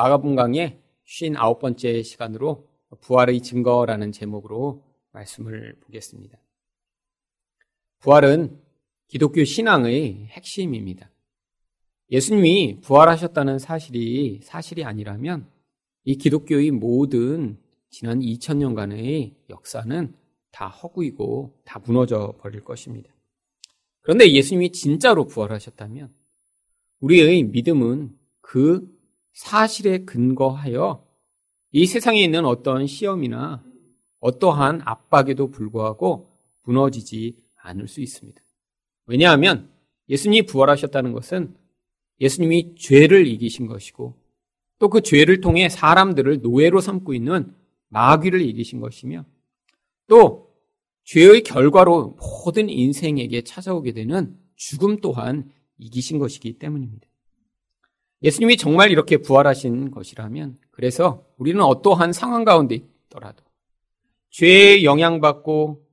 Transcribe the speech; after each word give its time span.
마가복 0.00 0.34
강의 0.34 0.80
59번째 1.06 2.02
시간으로 2.02 2.66
부활의 3.02 3.42
증거라는 3.42 4.12
제목으로 4.12 4.82
말씀을 5.12 5.76
보겠습니다. 5.80 6.38
부활은 7.98 8.58
기독교 9.08 9.44
신앙의 9.44 10.28
핵심입니다. 10.28 11.10
예수님이 12.10 12.80
부활하셨다는 12.80 13.58
사실이 13.58 14.40
사실이 14.42 14.84
아니라면 14.84 15.46
이 16.04 16.16
기독교의 16.16 16.70
모든 16.70 17.58
지난 17.90 18.20
2000년간의 18.20 19.34
역사는 19.50 20.14
다 20.50 20.68
허구이고 20.68 21.60
다 21.66 21.78
무너져 21.78 22.38
버릴 22.40 22.64
것입니다. 22.64 23.12
그런데 24.00 24.32
예수님이 24.32 24.72
진짜로 24.72 25.26
부활하셨다면 25.26 26.10
우리의 27.00 27.42
믿음은 27.42 28.16
그 28.40 28.98
사실에 29.32 30.04
근거하여 30.04 31.06
이 31.72 31.86
세상에 31.86 32.22
있는 32.22 32.44
어떤 32.44 32.86
시험이나 32.86 33.64
어떠한 34.20 34.82
압박에도 34.84 35.50
불구하고 35.50 36.30
무너지지 36.62 37.36
않을 37.62 37.88
수 37.88 38.00
있습니다. 38.00 38.40
왜냐하면 39.06 39.70
예수님이 40.08 40.46
부활하셨다는 40.46 41.12
것은 41.12 41.56
예수님이 42.20 42.74
죄를 42.76 43.26
이기신 43.26 43.66
것이고 43.66 44.20
또 44.78 44.88
그 44.88 45.02
죄를 45.02 45.40
통해 45.40 45.68
사람들을 45.68 46.40
노예로 46.40 46.80
삼고 46.80 47.12
있는 47.14 47.54
마귀를 47.88 48.40
이기신 48.40 48.80
것이며 48.80 49.24
또 50.06 50.50
죄의 51.04 51.42
결과로 51.42 52.16
모든 52.18 52.68
인생에게 52.68 53.42
찾아오게 53.42 53.92
되는 53.92 54.38
죽음 54.56 55.00
또한 55.00 55.50
이기신 55.78 56.18
것이기 56.18 56.58
때문입니다. 56.58 57.09
예수님이 58.22 58.56
정말 58.56 58.90
이렇게 58.90 59.16
부활하신 59.16 59.90
것이라면 59.90 60.58
그래서 60.70 61.26
우리는 61.36 61.60
어떠한 61.62 62.12
상황 62.12 62.44
가운데 62.44 62.74
있더라도 62.74 63.44
죄에 64.30 64.84
영향받고 64.84 65.86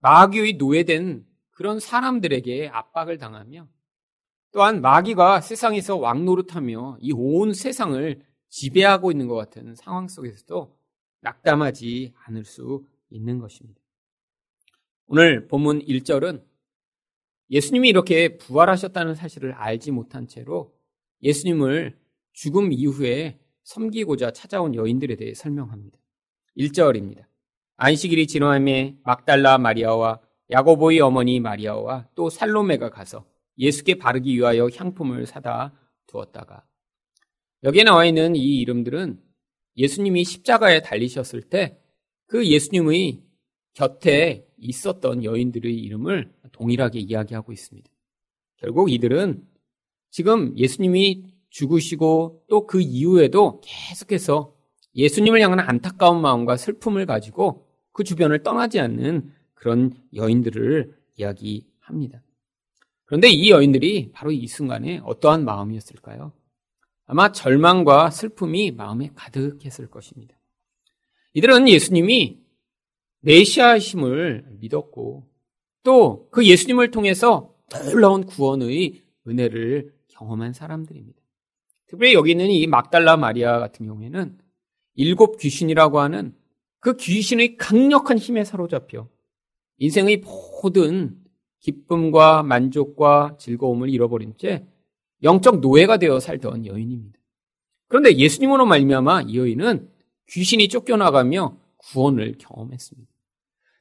마귀의 0.00 0.54
노예된 0.54 1.26
그런 1.50 1.78
사람들에게 1.78 2.68
압박을 2.72 3.18
당하며 3.18 3.68
또한 4.52 4.80
마귀가 4.80 5.40
세상에서 5.40 5.96
왕노릇하며 5.96 6.98
이 7.00 7.12
온 7.12 7.54
세상을 7.54 8.20
지배하고 8.48 9.12
있는 9.12 9.28
것 9.28 9.36
같은 9.36 9.76
상황 9.76 10.08
속에서도 10.08 10.76
낙담하지 11.20 12.14
않을 12.24 12.44
수 12.44 12.84
있는 13.10 13.38
것입니다. 13.38 13.80
오늘 15.06 15.46
본문 15.46 15.80
1절은 15.84 16.42
예수님이 17.50 17.88
이렇게 17.88 18.38
부활하셨다는 18.38 19.14
사실을 19.14 19.52
알지 19.52 19.92
못한 19.92 20.26
채로 20.26 20.74
예수님을 21.22 21.98
죽음 22.32 22.72
이후에 22.72 23.38
섬기고자 23.64 24.32
찾아온 24.32 24.74
여인들에 24.74 25.16
대해 25.16 25.34
설명합니다. 25.34 25.98
1절입니다. 26.56 27.24
안식일이 27.76 28.26
지나함에 28.26 28.96
막달라 29.04 29.58
마리아와 29.58 30.20
야고보의 30.50 31.00
어머니 31.00 31.40
마리아와 31.40 32.08
또 32.14 32.28
살로메가 32.30 32.90
가서 32.90 33.26
예수께 33.58 33.96
바르기 33.96 34.36
위하여 34.36 34.68
향품을 34.68 35.26
사다 35.26 35.74
두었다가 36.06 36.66
여기에 37.62 37.84
나와 37.84 38.04
있는 38.04 38.34
이 38.34 38.56
이름들은 38.56 39.20
예수님이 39.76 40.24
십자가에 40.24 40.82
달리셨을 40.82 41.42
때 41.42 41.80
그 42.30 42.46
예수님의 42.46 43.24
곁에 43.74 44.46
있었던 44.56 45.24
여인들의 45.24 45.74
이름을 45.74 46.32
동일하게 46.52 47.00
이야기하고 47.00 47.52
있습니다. 47.52 47.90
결국 48.58 48.92
이들은 48.92 49.44
지금 50.10 50.56
예수님이 50.56 51.24
죽으시고 51.50 52.44
또 52.48 52.66
그 52.66 52.80
이후에도 52.80 53.60
계속해서 53.64 54.54
예수님을 54.94 55.40
향한 55.40 55.60
안타까운 55.60 56.20
마음과 56.20 56.56
슬픔을 56.56 57.06
가지고 57.06 57.66
그 57.92 58.04
주변을 58.04 58.42
떠나지 58.42 58.80
않는 58.80 59.32
그런 59.54 59.94
여인들을 60.14 60.96
이야기합니다. 61.16 62.22
그런데 63.04 63.28
이 63.28 63.50
여인들이 63.50 64.10
바로 64.12 64.30
이 64.30 64.46
순간에 64.46 65.00
어떠한 65.04 65.44
마음이었을까요? 65.44 66.32
아마 67.06 67.32
절망과 67.32 68.10
슬픔이 68.10 68.70
마음에 68.70 69.10
가득했을 69.14 69.88
것입니다. 69.90 70.36
이들은 71.34 71.68
예수님이 71.68 72.38
메시아심을 73.20 74.46
믿었고 74.60 75.28
또 75.82 76.28
그 76.30 76.46
예수님을 76.46 76.90
통해서 76.90 77.54
놀라운 77.90 78.24
구원의 78.26 79.02
은혜를 79.26 79.92
경험한 80.20 80.52
사람들입니다. 80.52 81.18
특별히 81.86 82.14
여기 82.14 82.32
있는 82.32 82.50
이 82.50 82.66
막달라 82.66 83.16
마리아 83.16 83.58
같은 83.58 83.86
경우에는 83.86 84.38
일곱 84.94 85.38
귀신이라고 85.38 86.00
하는 86.00 86.34
그 86.78 86.96
귀신의 86.96 87.56
강력한 87.56 88.18
힘에 88.18 88.44
사로잡혀 88.44 89.08
인생의 89.78 90.22
모든 90.62 91.16
기쁨과 91.60 92.42
만족과 92.42 93.36
즐거움을 93.38 93.88
잃어버린 93.88 94.34
채 94.36 94.66
영적 95.22 95.60
노예가 95.60 95.98
되어 95.98 96.20
살던 96.20 96.66
여인입니다. 96.66 97.18
그런데 97.88 98.16
예수님으로 98.16 98.66
말미암아 98.66 99.22
이 99.22 99.36
여인은 99.38 99.90
귀신이 100.28 100.68
쫓겨나가며 100.68 101.56
구원을 101.78 102.36
경험했습니다. 102.38 103.10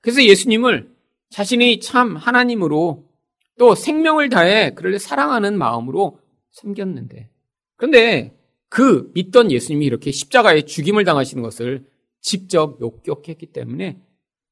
그래서 0.01 0.23
예수님을 0.23 0.91
자신이 1.29 1.79
참 1.79 2.15
하나님으로 2.15 3.07
또 3.59 3.75
생명을 3.75 4.29
다해 4.29 4.73
그를 4.73 4.99
사랑하는 4.99 5.57
마음으로 5.57 6.19
섬겼는데 6.51 7.29
그런데 7.75 8.37
그 8.69 9.11
믿던 9.13 9.51
예수님이 9.51 9.85
이렇게 9.85 10.11
십자가에 10.11 10.61
죽임을 10.61 11.03
당하시는 11.03 11.41
것을 11.41 11.89
직접 12.21 12.79
목격했기 12.79 13.47
때문에 13.47 14.01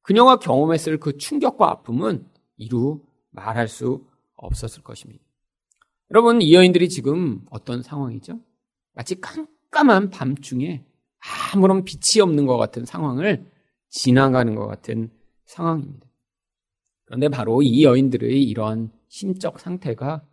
그녀가 0.02 0.40
경험했을 0.40 1.00
그 1.00 1.18
충격과 1.18 1.69
아픔은 1.69 2.25
이루 2.56 3.02
말할 3.31 3.68
수 3.68 4.08
없었을 4.35 4.84
것입니다. 4.84 5.24
여러분, 6.12 6.41
이 6.41 6.53
여인들이 6.53 6.90
지금 6.90 7.41
어떤 7.50 7.84
상황이죠? 7.84 8.40
마치 8.94 9.19
깜깜한 9.19 10.09
밤중에 10.09 10.84
아무런 11.53 11.84
빛이 11.84 12.22
없는 12.22 12.46
것 12.46 12.58
같은 12.58 12.85
상황을 12.85 13.46
지나가는 13.90 14.56
것 14.56 14.68
같은 14.68 15.12
상황입니다. 15.46 16.08
그런데 17.06 17.29
바로 17.29 17.62
이 17.62 17.84
여인들의 17.84 18.44
이러한 18.44 18.91
심적 19.09 19.59
상태가 19.59 20.25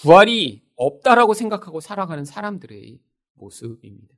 부활이 0.00 0.65
없다라고 0.76 1.34
생각하고 1.34 1.80
살아가는 1.80 2.24
사람들의 2.24 3.00
모습입니다. 3.34 4.14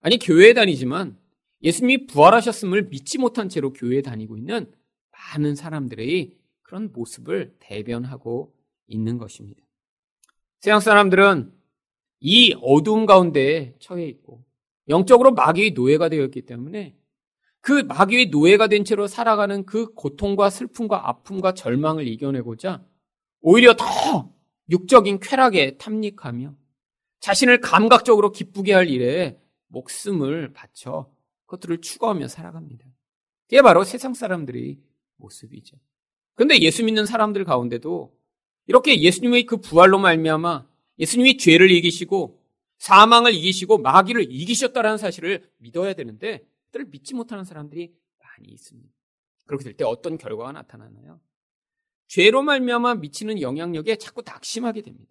아니, 0.00 0.18
교회에 0.18 0.54
다니지만 0.54 1.18
예수님이 1.62 2.06
부활하셨음을 2.06 2.88
믿지 2.88 3.18
못한 3.18 3.48
채로 3.48 3.72
교회에 3.72 4.02
다니고 4.02 4.36
있는 4.36 4.72
많은 5.10 5.54
사람들의 5.54 6.36
그런 6.62 6.92
모습을 6.92 7.56
대변하고 7.58 8.54
있는 8.86 9.18
것입니다. 9.18 9.60
세상 10.60 10.80
사람들은 10.80 11.52
이 12.20 12.54
어두움 12.62 13.06
가운데 13.06 13.74
처해 13.80 14.06
있고 14.06 14.44
영적으로 14.88 15.32
마귀의 15.32 15.72
노예가 15.72 16.08
되었기 16.08 16.42
때문에 16.42 16.96
그 17.60 17.82
마귀의 17.82 18.26
노예가 18.26 18.68
된 18.68 18.84
채로 18.84 19.06
살아가는 19.06 19.66
그 19.66 19.92
고통과 19.94 20.50
슬픔과 20.50 21.08
아픔과 21.08 21.54
절망을 21.54 22.06
이겨내고자 22.06 22.84
오히려 23.40 23.74
더 23.74 24.32
육적인 24.70 25.20
쾌락에 25.20 25.76
탐닉하며 25.78 26.54
자신을 27.20 27.60
감각적으로 27.60 28.32
기쁘게 28.32 28.72
할 28.72 28.88
일에 28.88 29.40
목숨을 29.68 30.52
바쳐 30.52 31.10
그것들을 31.46 31.80
추구하며 31.80 32.28
살아갑니다. 32.28 32.86
그게 33.46 33.62
바로 33.62 33.84
세상 33.84 34.14
사람들의 34.14 34.78
모습이죠. 35.16 35.76
근데 36.34 36.58
예수 36.60 36.84
믿는 36.84 37.06
사람들 37.06 37.44
가운데도 37.44 38.14
이렇게 38.66 39.00
예수님의 39.00 39.46
그 39.46 39.56
부활로 39.56 39.98
말미암아 39.98 40.66
예수님이 40.98 41.38
죄를 41.38 41.70
이기시고 41.70 42.38
사망을 42.78 43.34
이기시고 43.34 43.78
마귀를 43.78 44.30
이기셨다라는 44.30 44.98
사실을 44.98 45.50
믿어야 45.58 45.94
되는데 45.94 46.46
그들을 46.66 46.86
믿지 46.90 47.14
못하는 47.14 47.44
사람들이 47.44 47.92
많이 48.18 48.48
있습니다. 48.48 48.88
그렇게 49.46 49.64
될 49.64 49.74
때 49.74 49.84
어떤 49.84 50.18
결과가 50.18 50.52
나타나나요? 50.52 51.18
죄로 52.08 52.42
말미암아 52.42 52.96
미치는 52.96 53.40
영향력에 53.40 53.96
자꾸 53.96 54.22
낙심하게 54.24 54.82
됩니다. 54.82 55.10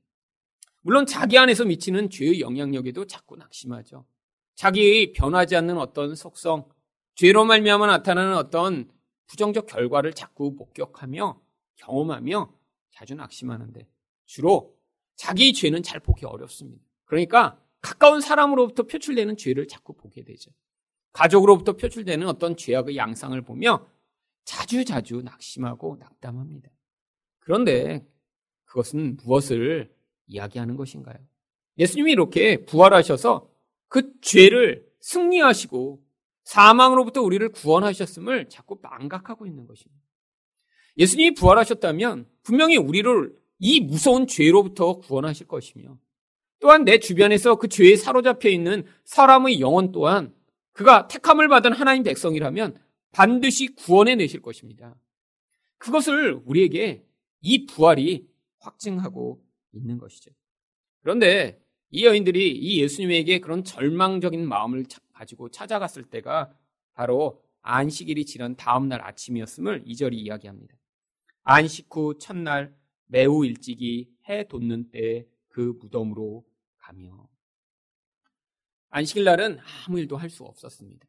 물론 0.81 1.05
자기 1.05 1.37
안에서 1.37 1.63
미치는 1.65 2.09
죄의 2.09 2.41
영향력에도 2.41 3.05
자꾸 3.05 3.35
낙심하죠. 3.35 4.05
자기의 4.55 5.13
변하지 5.13 5.55
않는 5.55 5.77
어떤 5.77 6.15
속성, 6.15 6.67
죄로 7.15 7.45
말미암아 7.45 7.87
나타나는 7.87 8.35
어떤 8.35 8.89
부정적 9.27 9.67
결과를 9.67 10.13
자꾸 10.13 10.53
목격하며 10.57 11.39
경험하며 11.75 12.53
자주 12.91 13.15
낙심하는데 13.15 13.87
주로 14.25 14.75
자기 15.15 15.53
죄는 15.53 15.83
잘 15.83 15.99
보기 15.99 16.25
어렵습니다. 16.25 16.83
그러니까 17.05 17.59
가까운 17.81 18.21
사람으로부터 18.21 18.83
표출되는 18.83 19.37
죄를 19.37 19.67
자꾸 19.67 19.93
보게 19.93 20.23
되죠. 20.23 20.51
가족으로부터 21.13 21.73
표출되는 21.73 22.27
어떤 22.27 22.55
죄악의 22.55 22.97
양상을 22.97 23.39
보며 23.41 23.87
자주자주 24.45 25.21
낙심하고 25.23 25.97
낙담합니다. 25.99 26.69
그런데 27.47 28.05
그것은 28.65 29.15
무엇을 29.23 29.89
이야기하는 30.25 30.75
것인가요? 30.75 31.15
예수님이 31.77 32.11
이렇게 32.11 32.65
부활하셔서 32.65 33.49
그 33.87 34.19
죄를 34.19 34.85
승리하시고 34.99 36.03
사망으로부터 36.43 37.21
우리를 37.21 37.47
구원하셨음을 37.53 38.49
자꾸 38.49 38.79
망각하고 38.81 39.45
있는 39.45 39.65
것입니다. 39.65 40.03
예수님이 40.97 41.35
부활하셨다면 41.35 42.27
분명히 42.43 42.75
우리를 42.75 43.33
이 43.59 43.79
무서운 43.79 44.27
죄로부터 44.27 44.97
구원하실 44.97 45.47
것이며 45.47 45.97
또한 46.59 46.83
내 46.83 46.99
주변에서 46.99 47.55
그 47.55 47.69
죄에 47.69 47.95
사로잡혀 47.95 48.49
있는 48.49 48.83
사람의 49.05 49.61
영혼 49.61 49.93
또한 49.93 50.35
그가 50.73 51.07
택함을 51.07 51.47
받은 51.47 51.71
하나님 51.71 52.03
백성이라면 52.03 52.77
반드시 53.13 53.67
구원해 53.67 54.15
내실 54.15 54.41
것입니다. 54.41 54.97
그것을 55.77 56.41
우리에게 56.43 57.07
이 57.41 57.65
부활이 57.65 58.27
확증하고 58.59 59.43
있는 59.73 59.97
것이죠. 59.97 60.31
그런데 61.01 61.61
이 61.89 62.05
여인들이 62.05 62.57
이 62.57 62.81
예수님에게 62.81 63.39
그런 63.39 63.63
절망적인 63.63 64.47
마음을 64.47 64.85
가지고 65.13 65.49
찾아갔을 65.49 66.03
때가 66.03 66.53
바로 66.93 67.41
안식일이 67.61 68.25
지난 68.25 68.55
다음 68.55 68.87
날 68.87 69.01
아침이었음을 69.01 69.83
이절이 69.85 70.17
이야기합니다. 70.19 70.75
안식 71.43 71.87
후 71.95 72.17
첫날 72.17 72.75
매우 73.05 73.45
일찍이 73.45 74.09
해 74.27 74.47
돋는 74.47 74.89
때에 74.91 75.25
그 75.47 75.77
무덤으로 75.79 76.45
가며 76.77 77.27
안식일 78.89 79.23
날은 79.23 79.59
아무 79.85 79.99
일도 79.99 80.17
할 80.17 80.29
수 80.29 80.43
없었습니다. 80.43 81.07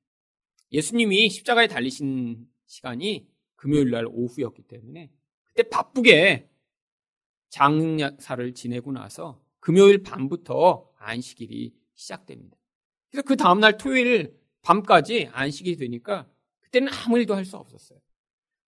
예수님이 0.73 1.31
십자가에 1.31 1.67
달리신 1.67 2.47
시간이 2.67 3.29
금요일 3.57 3.91
날 3.91 4.07
오후였기 4.07 4.63
때문에 4.63 5.11
그때 5.59 5.69
바쁘게 5.71 6.49
장사를 7.49 8.55
지내고 8.55 8.93
나서 8.93 9.43
금요일 9.59 10.05
밤부터 10.05 10.89
안식일이 10.99 11.75
시작됩니다. 11.95 12.57
그래서 13.11 13.25
그 13.27 13.35
다음날 13.35 13.77
토요일 13.77 14.39
밤까지 14.63 15.31
안식이 15.33 15.77
되니까 15.77 16.29
그때는 16.61 16.93
아무 16.93 17.19
일도 17.19 17.35
할 17.35 17.45
수 17.45 17.57
없었어요. 17.57 17.99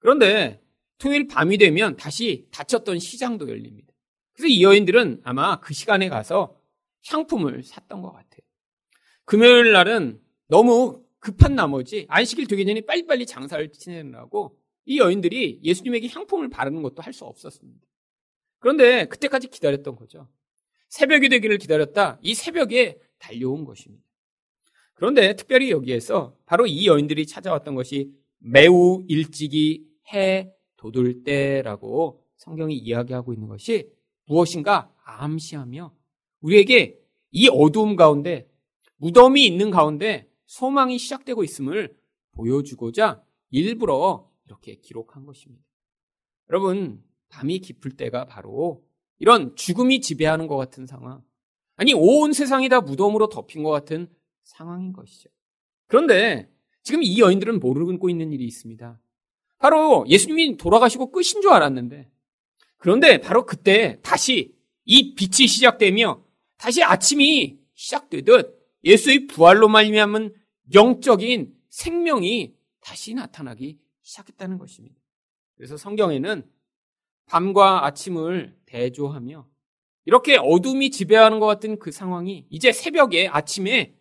그런데 0.01 0.61
토요일 0.99 1.29
밤이 1.29 1.59
되면 1.59 1.97
다시 1.97 2.49
닫혔던 2.51 2.99
시장도 2.99 3.49
열립니다. 3.49 3.95
그래서 4.33 4.49
이 4.49 4.65
여인들은 4.65 5.21
아마 5.23 5.61
그 5.61 5.73
시간에 5.73 6.09
가서 6.09 6.61
향품을 7.07 7.63
샀던 7.63 8.03
것 8.03 8.11
같아요. 8.11 8.41
금요일 9.27 9.71
날은 9.71 10.21
너무 10.49 11.05
급한 11.21 11.55
나머지 11.55 12.07
안식일 12.09 12.49
되기 12.49 12.67
전에 12.67 12.81
빨리빨리 12.81 13.27
장사를 13.27 13.71
치내느라고 13.71 14.60
이 14.91 14.99
여인들이 14.99 15.61
예수님에게 15.63 16.09
향품을 16.09 16.51
바르는 16.51 16.83
것도 16.83 17.01
할 17.01 17.13
수 17.13 17.25
없었습니다. 17.25 17.87
그런데 18.59 19.05
그때까지 19.07 19.47
기다렸던 19.47 19.95
거죠. 19.95 20.29
새벽이 20.89 21.29
되기를 21.29 21.59
기다렸다. 21.59 22.19
이 22.23 22.35
새벽에 22.35 22.99
달려온 23.19 23.65
것입니다. 23.65 24.05
그런데 24.95 25.37
특별히 25.37 25.71
여기에서 25.71 26.37
바로 26.45 26.67
이 26.67 26.89
여인들이 26.89 27.27
찾아왔던 27.27 27.77
것이 27.77 28.13
매우 28.39 29.05
일찍이 29.07 29.87
해 30.13 30.53
돋을 30.77 31.23
때라고 31.23 32.25
성경이 32.37 32.77
이야기하고 32.77 33.33
있는 33.33 33.47
것이 33.47 33.89
무엇인가 34.27 34.93
암시하며 35.05 35.95
우리에게 36.41 36.99
이 37.31 37.49
어두움 37.49 37.95
가운데 37.95 38.49
무덤이 38.97 39.47
있는 39.47 39.71
가운데 39.71 40.29
소망이 40.47 40.99
시작되고 40.99 41.45
있음을 41.45 41.97
보여주고자 42.33 43.23
일부러 43.51 44.30
이렇게 44.50 44.75
기록한 44.75 45.25
것입니다. 45.25 45.64
여러분, 46.49 47.02
밤이 47.29 47.61
깊을 47.61 47.93
때가 47.93 48.26
바로 48.26 48.85
이런 49.19 49.55
죽음이 49.55 50.00
지배하는 50.00 50.49
것 50.49 50.56
같은 50.56 50.87
상황. 50.87 51.23
아니, 51.76 51.94
온 51.94 52.32
세상이 52.32 52.69
다 52.69 52.81
무덤으로 52.81 53.29
덮인 53.29 53.62
것 53.62 53.70
같은 53.70 54.08
상황인 54.43 54.93
것이죠. 54.93 55.31
그런데 55.87 56.52
지금 56.82 57.02
이 57.02 57.20
여인들은 57.20 57.61
모르고 57.61 58.11
있는 58.11 58.32
일이 58.32 58.44
있습니다. 58.44 59.00
바로 59.58 60.05
예수님이 60.08 60.56
돌아가시고 60.56 61.12
끝인 61.12 61.41
줄 61.41 61.50
알았는데, 61.53 62.11
그런데 62.79 63.20
바로 63.20 63.46
그때 63.46 64.00
다시 64.03 64.56
이 64.85 65.14
빛이 65.14 65.46
시작되며 65.46 66.25
다시 66.56 66.82
아침이 66.82 67.58
시작되듯 67.75 68.58
예수의 68.85 69.26
부활로 69.26 69.69
말미암은 69.69 70.35
영적인 70.75 71.55
생명이 71.69 72.55
다시 72.81 73.14
나타나기 73.14 73.79
시작했다는 74.11 74.59
것입니다. 74.59 74.97
그래서 75.57 75.77
성경에는 75.77 76.49
밤과 77.27 77.87
아침을 77.87 78.57
대조하며 78.67 79.49
이렇게 80.07 80.37
어둠이 80.37 80.91
지배하는 80.91 81.39
것 81.39 81.47
같은 81.47 81.79
그 81.79 81.93
상황이 81.93 82.47
이제 82.51 82.73
새벽에 82.73 83.29
아침에 83.29 83.97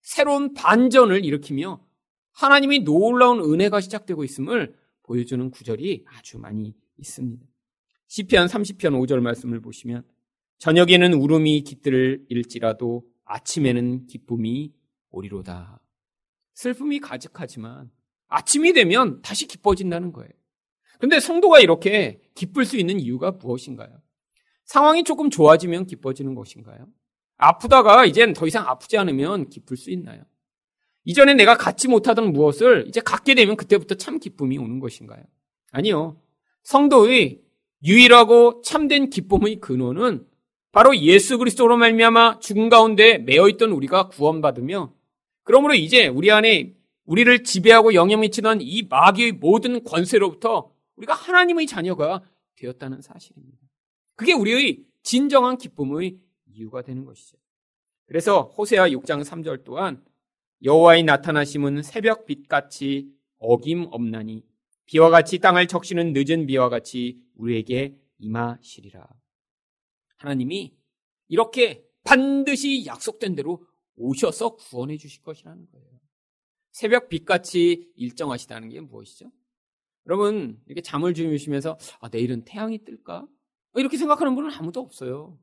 새로운 0.00 0.54
반전을 0.54 1.24
일으키며 1.24 1.84
하나님이 2.32 2.80
놀라운 2.80 3.40
은혜가 3.40 3.80
시작되고 3.80 4.24
있음을 4.24 4.76
보여주는 5.02 5.50
구절이 5.50 6.04
아주 6.06 6.38
많이 6.38 6.74
있습니다. 6.96 7.46
시편 8.08 8.48
30편 8.48 9.06
5절 9.06 9.20
말씀을 9.20 9.60
보시면 9.60 10.04
저녁에는 10.58 11.14
울음이 11.14 11.62
깃들을 11.62 12.26
일지라도 12.28 13.04
아침에는 13.24 14.06
기쁨이 14.06 14.72
오리로다. 15.10 15.80
슬픔이 16.54 17.00
가득하지만 17.00 17.90
아침이 18.34 18.72
되면 18.72 19.22
다시 19.22 19.46
기뻐진다는 19.46 20.12
거예요. 20.12 20.28
근데 20.98 21.20
성도가 21.20 21.60
이렇게 21.60 22.20
기쁠 22.34 22.64
수 22.64 22.76
있는 22.76 22.98
이유가 22.98 23.30
무엇인가요? 23.30 24.00
상황이 24.64 25.04
조금 25.04 25.30
좋아지면 25.30 25.86
기뻐지는 25.86 26.34
것인가요? 26.34 26.88
아프다가 27.36 28.04
이젠 28.04 28.32
더 28.32 28.46
이상 28.48 28.66
아프지 28.66 28.98
않으면 28.98 29.50
기쁠 29.50 29.76
수 29.76 29.90
있나요? 29.90 30.24
이전에 31.04 31.34
내가 31.34 31.56
갖지 31.56 31.86
못하던 31.86 32.32
무엇을 32.32 32.86
이제 32.88 33.00
갖게 33.00 33.34
되면 33.34 33.54
그때부터 33.56 33.94
참 33.94 34.18
기쁨이 34.18 34.58
오는 34.58 34.80
것인가요? 34.80 35.22
아니요. 35.70 36.20
성도의 36.64 37.40
유일하고 37.84 38.62
참된 38.62 39.10
기쁨의 39.10 39.56
근원은 39.60 40.26
바로 40.72 40.96
예수 40.96 41.38
그리스도로 41.38 41.76
말미암아 41.76 42.40
죽은 42.40 42.68
가운데 42.68 43.18
매어 43.18 43.48
있던 43.50 43.70
우리가 43.70 44.08
구원받으며 44.08 44.92
그러므로 45.44 45.74
이제 45.74 46.08
우리 46.08 46.32
안에 46.32 46.74
우리를 47.04 47.44
지배하고 47.44 47.94
영향 47.94 48.20
미치는 48.20 48.60
이 48.60 48.82
마귀의 48.82 49.32
모든 49.32 49.84
권세로부터 49.84 50.72
우리가 50.96 51.14
하나님의 51.14 51.66
자녀가 51.66 52.22
되었다는 52.56 53.02
사실입니다. 53.02 53.58
그게 54.16 54.32
우리의 54.32 54.84
진정한 55.02 55.58
기쁨의 55.58 56.18
이유가 56.46 56.82
되는 56.82 57.04
것이죠. 57.04 57.36
그래서 58.06 58.42
호세아 58.42 58.88
6장 58.88 59.24
3절 59.24 59.64
또한 59.64 60.02
여호와의 60.62 61.02
나타나심은 61.02 61.82
새벽 61.82 62.26
빛같이 62.26 63.10
어김없나니 63.38 64.44
비와 64.86 65.10
같이 65.10 65.38
땅을 65.38 65.66
적시는 65.66 66.12
늦은 66.14 66.46
비와 66.46 66.68
같이 66.68 67.18
우리에게 67.36 67.96
임하시리라. 68.18 69.06
하나님이 70.16 70.74
이렇게 71.28 71.84
반드시 72.04 72.86
약속된 72.86 73.34
대로 73.34 73.64
오셔서 73.96 74.56
구원해 74.56 74.96
주실 74.96 75.22
것이라는 75.22 75.66
거예요. 75.70 76.03
새벽 76.74 77.08
빛같이 77.08 77.88
일정하시다는 77.94 78.68
게 78.70 78.80
무엇이죠? 78.80 79.30
여러분, 80.08 80.58
이렇게 80.66 80.82
잠을 80.82 81.14
주무시면서, 81.14 81.78
아, 82.00 82.08
내일은 82.08 82.44
태양이 82.44 82.84
뜰까? 82.84 83.26
이렇게 83.76 83.96
생각하는 83.96 84.34
분은 84.34 84.50
아무도 84.50 84.80
없어요. 84.80 85.38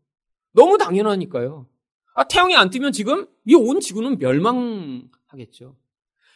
너무 0.51 0.77
당연하니까요. 0.77 1.67
아, 2.15 2.25
태양이 2.25 2.53
안 2.57 2.69
뜨면 2.69 2.91
지금 2.91 3.27
이 3.45 3.55
온 3.55 3.79
지구는 3.79 4.17
멸망하겠죠. 4.17 5.77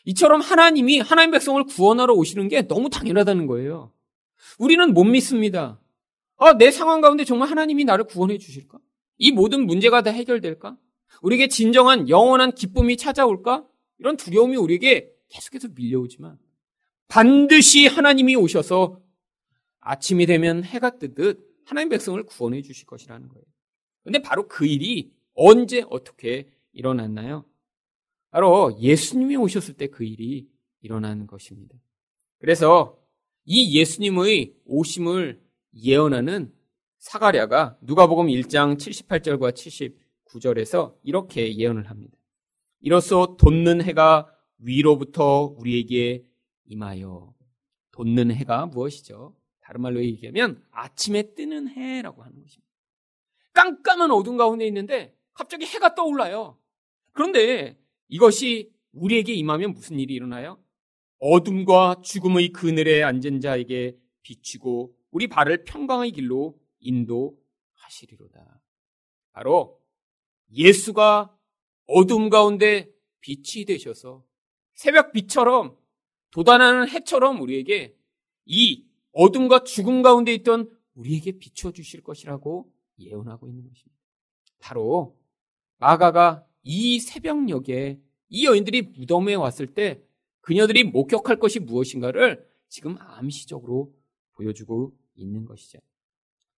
이처럼 0.05 0.39
하나님이 0.39 0.99
하나님 1.01 1.31
백성을 1.31 1.61
구원하러 1.65 2.13
오시는 2.13 2.47
게 2.47 2.61
너무 2.61 2.89
당연하다는 2.89 3.47
거예요. 3.47 3.91
우리는 4.59 4.93
못 4.93 5.03
믿습니다. 5.03 5.77
아, 6.37 6.53
내 6.57 6.71
상황 6.71 7.01
가운데 7.01 7.25
정말 7.25 7.49
하나님이 7.49 7.83
나를 7.83 8.05
구원해 8.05 8.37
주실까? 8.37 8.79
이 9.17 9.33
모든 9.33 9.65
문제가 9.65 10.03
다 10.03 10.11
해결될까? 10.11 10.77
우리에게 11.21 11.49
진정한 11.49 12.07
영원한 12.07 12.53
기쁨이 12.55 12.95
찾아올까? 12.95 13.65
이런 13.97 14.17
두려움이 14.17 14.55
우리에게 14.55 15.11
계속해서 15.29 15.69
밀려오지만 15.75 16.37
반드시 17.07 17.87
하나님이 17.87 18.35
오셔서 18.35 19.01
아침이 19.79 20.25
되면 20.25 20.63
해가 20.63 20.97
뜨듯 20.97 21.45
하나님 21.65 21.89
백성을 21.89 22.21
구원해 22.23 22.61
주실 22.61 22.85
것이라는 22.85 23.27
거예요. 23.27 23.45
근데 24.03 24.19
바로 24.19 24.47
그 24.47 24.65
일이 24.65 25.11
언제 25.33 25.83
어떻게 25.89 26.47
일어났나요? 26.71 27.45
바로 28.29 28.77
예수님이 28.79 29.35
오셨을 29.37 29.75
때 29.75 29.87
그 29.87 30.03
일이 30.03 30.47
일어나는 30.81 31.25
것입니다. 31.25 31.75
그래서 32.37 32.99
이 33.45 33.77
예수님의 33.79 34.53
오심을 34.65 35.41
예언하는 35.75 36.53
사가랴가 36.99 37.77
누가복음 37.81 38.27
1장 38.27 38.77
78절과 38.77 39.53
79절에서 39.53 40.95
이렇게 41.03 41.55
예언을 41.55 41.89
합니다. 41.89 42.17
이로써 42.79 43.35
돋는 43.37 43.81
해가 43.83 44.31
위로부터 44.57 45.53
우리에게 45.57 46.23
임하여 46.65 47.33
돋는 47.91 48.31
해가 48.31 48.67
무엇이죠? 48.67 49.35
다른 49.61 49.81
말로 49.81 50.03
얘기하면 50.03 50.63
아침에 50.71 51.33
뜨는 51.33 51.69
해라고 51.69 52.23
하는 52.23 52.41
것입니다. 52.41 52.71
깜깜한 53.53 54.11
어둠 54.11 54.37
가운데 54.37 54.67
있는데 54.67 55.15
갑자기 55.33 55.65
해가 55.65 55.95
떠올라요. 55.95 56.57
그런데 57.13 57.79
이것이 58.07 58.71
우리에게 58.91 59.33
임하면 59.33 59.73
무슨 59.73 59.99
일이 59.99 60.13
일어나요? 60.13 60.61
어둠과 61.19 62.01
죽음의 62.03 62.49
그늘에 62.49 63.03
앉은 63.03 63.39
자에게 63.39 63.97
비치고 64.21 64.95
우리 65.11 65.27
발을 65.27 65.63
평강의 65.63 66.11
길로 66.11 66.59
인도하시리로다. 66.79 68.61
바로 69.31 69.81
예수가 70.51 71.35
어둠 71.87 72.29
가운데 72.29 72.89
빛이 73.21 73.65
되셔서 73.65 74.23
새벽 74.73 75.11
빛처럼 75.11 75.77
도단하는 76.31 76.89
해처럼 76.89 77.41
우리에게 77.41 77.95
이 78.45 78.85
어둠과 79.13 79.63
죽음 79.63 80.01
가운데 80.01 80.33
있던 80.33 80.69
우리에게 80.95 81.33
비춰 81.33 81.71
주실 81.71 82.01
것이라고 82.01 82.71
예언하고 82.99 83.47
있는 83.47 83.67
것입니다. 83.67 83.95
바로 84.59 85.17
마가가 85.77 86.45
이 86.63 86.99
새벽녘에 86.99 87.99
이 88.29 88.45
여인들이 88.45 88.81
무덤에 88.81 89.35
왔을 89.35 89.67
때 89.73 90.01
그녀들이 90.41 90.83
목격할 90.83 91.39
것이 91.39 91.59
무엇인가를 91.59 92.45
지금 92.67 92.97
암시적으로 92.99 93.93
보여주고 94.33 94.93
있는 95.15 95.45
것이죠. 95.45 95.79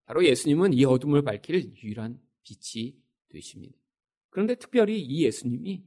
바로 0.06 0.24
예수님은 0.24 0.72
이 0.72 0.84
어둠을 0.84 1.22
밝힐 1.22 1.72
유일한 1.82 2.20
빛이 2.42 2.94
되십니다. 3.28 3.76
그런데 4.36 4.54
특별히 4.54 5.00
이 5.00 5.24
예수님이 5.24 5.82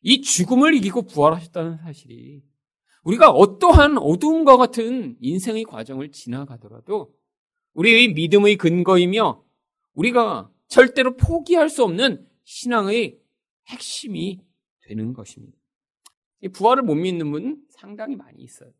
이 0.00 0.22
죽음을 0.22 0.74
이기고 0.74 1.02
부활하셨다는 1.02 1.76
사실이 1.84 2.42
우리가 3.04 3.30
어떠한 3.30 3.96
어두움과 3.96 4.56
같은 4.56 5.16
인생의 5.20 5.62
과정을 5.62 6.10
지나가더라도 6.10 7.14
우리의 7.74 8.12
믿음의 8.14 8.56
근거이며 8.56 9.44
우리가 9.94 10.50
절대로 10.66 11.16
포기할 11.16 11.68
수 11.68 11.84
없는 11.84 12.26
신앙의 12.42 13.20
핵심이 13.68 14.40
되는 14.80 15.12
것입니다. 15.12 15.56
부활을 16.54 16.82
못 16.82 16.96
믿는 16.96 17.30
분 17.30 17.62
상당히 17.70 18.16
많이 18.16 18.42
있어요. 18.42 18.72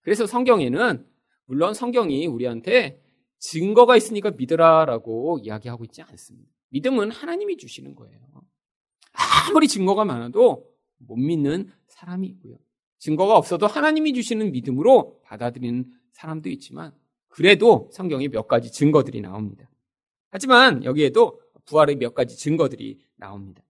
그래서 0.00 0.26
성경에는 0.26 1.06
물론 1.44 1.74
성경이 1.74 2.26
우리한테 2.28 2.98
증거가 3.36 3.94
있으니까 3.94 4.30
믿으라라고 4.30 5.40
이야기하고 5.42 5.84
있지 5.84 6.00
않습니다. 6.00 6.50
믿음은 6.70 7.10
하나님이 7.10 7.58
주시는 7.58 7.94
거예요. 7.94 8.24
아무리 9.14 9.68
증거가 9.68 10.04
많아도 10.04 10.68
못 10.98 11.16
믿는 11.16 11.70
사람이 11.88 12.26
있고요. 12.28 12.58
증거가 12.98 13.36
없어도 13.36 13.66
하나님이 13.66 14.12
주시는 14.14 14.52
믿음으로 14.52 15.20
받아들이는 15.22 15.90
사람도 16.12 16.48
있지만 16.50 16.92
그래도 17.28 17.90
성경에 17.92 18.28
몇 18.28 18.46
가지 18.46 18.70
증거들이 18.70 19.20
나옵니다. 19.20 19.68
하지만 20.30 20.84
여기에도 20.84 21.40
부활의 21.66 21.96
몇 21.96 22.14
가지 22.14 22.36
증거들이 22.36 23.00
나옵니다. 23.16 23.62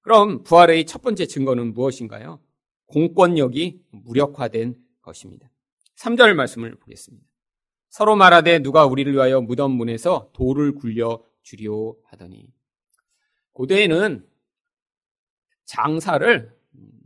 그럼 0.00 0.42
부활의 0.42 0.86
첫 0.86 1.02
번째 1.02 1.26
증거는 1.26 1.74
무엇인가요? 1.74 2.40
공권력이 2.86 3.82
무력화된 3.90 4.76
것입니다. 5.00 5.50
3절 5.96 6.34
말씀을 6.34 6.74
보겠습니다. 6.76 7.26
서로 7.88 8.16
말하되 8.16 8.60
누가 8.60 8.86
우리를 8.86 9.12
위하여 9.12 9.40
무덤 9.40 9.72
문에서 9.72 10.30
돌을 10.32 10.74
굴려 10.74 11.22
주리오 11.42 11.96
하더니 12.04 12.48
고대에는 13.52 14.26
장사를 15.64 16.52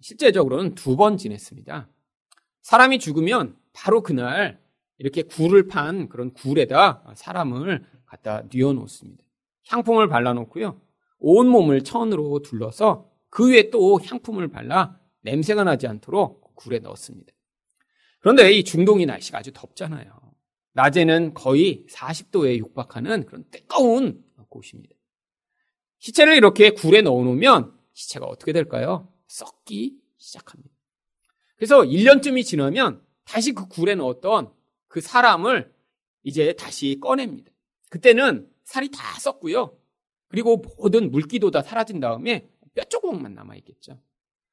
실제적으로는 0.00 0.74
두 0.74 0.96
번 0.96 1.16
지냈습니다. 1.16 1.88
사람이 2.62 2.98
죽으면 2.98 3.56
바로 3.72 4.02
그날 4.02 4.60
이렇게 4.98 5.22
굴을 5.22 5.68
판 5.68 6.08
그런 6.08 6.32
굴에다 6.32 7.12
사람을 7.14 7.84
갖다 8.06 8.42
뉘어 8.52 8.72
놓습니다. 8.72 9.24
향품을 9.68 10.08
발라 10.08 10.32
놓고요. 10.32 10.80
온 11.18 11.48
몸을 11.48 11.82
천으로 11.82 12.40
둘러서 12.42 13.10
그 13.30 13.50
위에 13.50 13.70
또 13.70 14.00
향품을 14.02 14.48
발라 14.48 14.98
냄새가 15.22 15.64
나지 15.64 15.86
않도록 15.86 16.54
굴에 16.54 16.78
넣었습니다. 16.78 17.32
그런데 18.20 18.50
이 18.52 18.64
중동이 18.64 19.06
날씨가 19.06 19.38
아주 19.38 19.52
덥잖아요. 19.52 20.10
낮에는 20.72 21.34
거의 21.34 21.84
40도에 21.90 22.58
육박하는 22.58 23.26
그런 23.26 23.44
뜨거운 23.50 24.24
곳입니다. 24.48 24.94
시체를 25.98 26.36
이렇게 26.36 26.70
굴에 26.70 27.02
넣어 27.02 27.22
놓으면 27.24 27.75
시체가 27.96 28.26
어떻게 28.26 28.52
될까요? 28.52 29.08
썩기 29.26 29.96
시작합니다. 30.18 30.70
그래서 31.56 31.80
1년쯤이 31.80 32.44
지나면 32.44 33.02
다시 33.24 33.52
그 33.52 33.66
굴에 33.68 33.94
넣었던 33.94 34.52
그 34.86 35.00
사람을 35.00 35.72
이제 36.22 36.52
다시 36.52 36.98
꺼냅니다. 37.00 37.50
그때는 37.88 38.48
살이 38.64 38.90
다 38.90 39.18
썩고요. 39.18 39.78
그리고 40.28 40.62
모든 40.78 41.10
물기도 41.10 41.50
다 41.50 41.62
사라진 41.62 41.98
다음에 41.98 42.46
뼈 42.74 42.84
조각만 42.84 43.34
남아있겠죠. 43.34 43.98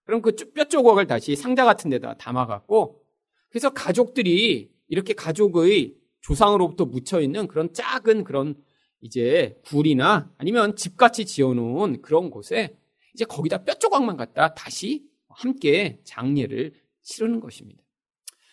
그럼 0.06 0.22
그 0.22 0.32
뼈 0.32 0.64
조각을 0.66 1.08
다시 1.08 1.36
상자 1.36 1.66
같은 1.66 1.90
데다 1.90 2.14
담아갖고 2.16 3.04
그래서 3.50 3.72
가족들이 3.72 4.72
이렇게 4.88 5.14
가족의 5.14 5.96
조상으로부터 6.22 6.86
묻혀있는 6.86 7.48
그런 7.48 7.74
작은 7.74 8.24
그런 8.24 8.56
이제 9.02 9.60
굴이나 9.66 10.32
아니면 10.38 10.78
집같이 10.78 11.26
지어놓은 11.26 12.02
그런 12.02 12.30
곳에 12.30 12.78
이제 13.14 13.26
거기다 13.26 13.64
뼈 13.64 13.74
조각만 13.76 14.18
갖다 14.18 14.54
다시 14.54 15.06
함께 15.30 16.00
장례를 16.04 16.74
치르는 17.02 17.40
것입니다. 17.40 17.82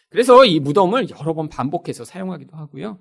그래서 0.09 0.45
이 0.45 0.59
무덤을 0.61 1.09
여러 1.11 1.35
번 1.35 1.49
반복해서 1.49 2.05
사용하기도 2.05 2.57
하고요. 2.57 2.99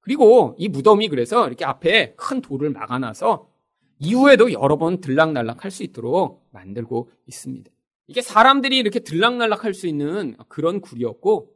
그리고 0.00 0.54
이 0.58 0.68
무덤이 0.68 1.08
그래서 1.08 1.46
이렇게 1.46 1.64
앞에 1.64 2.14
큰 2.16 2.40
돌을 2.40 2.70
막아놔서 2.70 3.50
이후에도 3.98 4.50
여러 4.52 4.78
번 4.78 5.00
들락날락 5.00 5.64
할 5.64 5.70
수 5.70 5.82
있도록 5.82 6.48
만들고 6.52 7.10
있습니다. 7.26 7.70
이게 8.06 8.22
사람들이 8.22 8.78
이렇게 8.78 9.00
들락날락 9.00 9.64
할 9.64 9.74
수 9.74 9.86
있는 9.86 10.36
그런 10.48 10.80
굴이었고, 10.80 11.52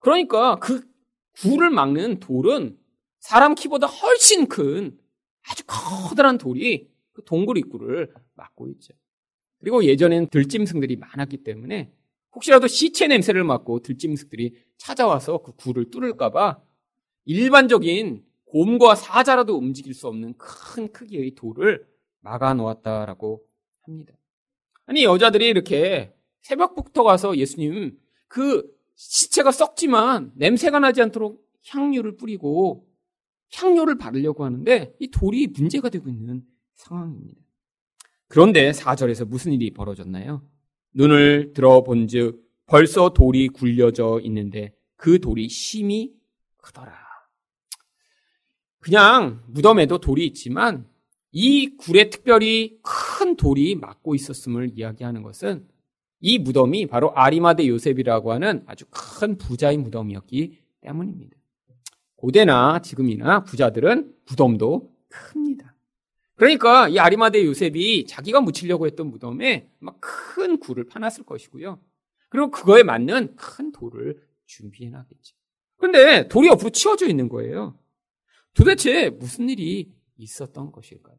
그러니까 0.00 0.56
그 0.56 0.84
굴을 1.36 1.70
막는 1.70 2.18
돌은 2.18 2.76
사람 3.20 3.54
키보다 3.54 3.86
훨씬 3.86 4.48
큰 4.48 4.98
아주 5.48 5.62
커다란 5.66 6.36
돌이 6.36 6.90
그 7.14 7.24
동굴 7.24 7.56
입구를 7.56 8.12
막고 8.34 8.68
있죠. 8.68 8.92
그리고 9.60 9.82
예전에는 9.84 10.28
들짐승들이 10.28 10.96
많았기 10.96 11.38
때문에 11.38 11.90
혹시라도 12.34 12.66
시체 12.66 13.06
냄새를 13.06 13.44
맡고 13.44 13.80
들짐승들이 13.80 14.54
찾아와서 14.76 15.38
그 15.38 15.52
굴을 15.52 15.90
뚫을까봐 15.90 16.60
일반적인 17.24 18.24
곰과 18.44 18.94
사자라도 18.94 19.56
움직일 19.56 19.94
수 19.94 20.06
없는 20.08 20.34
큰 20.36 20.92
크기의 20.92 21.34
돌을 21.34 21.86
막아 22.20 22.52
놓았다라고 22.54 23.42
합니다. 23.82 24.14
아니, 24.86 25.04
여자들이 25.04 25.48
이렇게 25.48 26.14
새벽부터 26.42 27.04
가서 27.04 27.36
예수님 27.36 27.98
그 28.28 28.70
시체가 28.96 29.50
썩지만 29.50 30.32
냄새가 30.36 30.78
나지 30.78 31.00
않도록 31.00 31.42
향유를 31.68 32.16
뿌리고 32.16 32.86
향료를 33.54 33.96
바르려고 33.98 34.44
하는데 34.44 34.94
이 34.98 35.10
돌이 35.10 35.48
문제가 35.48 35.88
되고 35.88 36.08
있는 36.08 36.44
상황입니다. 36.74 37.40
그런데 38.28 38.70
4절에서 38.72 39.26
무슨 39.26 39.52
일이 39.52 39.70
벌어졌나요? 39.70 40.42
눈을 40.94 41.52
들어본 41.54 42.08
즉 42.08 42.44
벌써 42.66 43.10
돌이 43.10 43.48
굴려져 43.48 44.20
있는데 44.24 44.72
그 44.96 45.20
돌이 45.20 45.48
심히 45.48 46.12
크더라. 46.56 46.92
그냥 48.80 49.42
무덤에도 49.48 49.98
돌이 49.98 50.26
있지만 50.26 50.86
이 51.32 51.76
굴에 51.76 52.10
특별히 52.10 52.78
큰 52.82 53.36
돌이 53.36 53.74
막고 53.74 54.14
있었음을 54.14 54.70
이야기하는 54.74 55.22
것은 55.22 55.66
이 56.20 56.38
무덤이 56.38 56.86
바로 56.86 57.12
아리마대 57.14 57.66
요셉이라고 57.66 58.32
하는 58.32 58.62
아주 58.66 58.84
큰 58.90 59.36
부자의 59.36 59.78
무덤이었기 59.78 60.58
때문입니다. 60.80 61.36
고대나 62.16 62.80
지금이나 62.80 63.44
부자들은 63.44 64.14
무덤도 64.28 64.94
큽니다. 65.08 65.73
그러니까 66.36 66.88
이 66.88 66.98
아리마대 66.98 67.44
요셉이 67.44 68.06
자기가 68.06 68.40
묻히려고 68.40 68.86
했던 68.86 69.10
무덤에 69.10 69.68
막 69.78 70.00
큰 70.34 70.58
굴을 70.58 70.84
파놨을 70.84 71.24
것이고요. 71.24 71.80
그리고 72.28 72.50
그거에 72.50 72.82
맞는 72.82 73.36
큰 73.36 73.70
돌을 73.70 74.20
준비해 74.46 74.90
놨겠죠. 74.90 75.36
그런데 75.76 76.28
돌이 76.28 76.48
옆으로 76.48 76.70
치워져 76.70 77.08
있는 77.08 77.28
거예요. 77.28 77.78
도대체 78.54 79.10
무슨 79.10 79.48
일이 79.48 79.92
있었던 80.16 80.72
것일까요? 80.72 81.16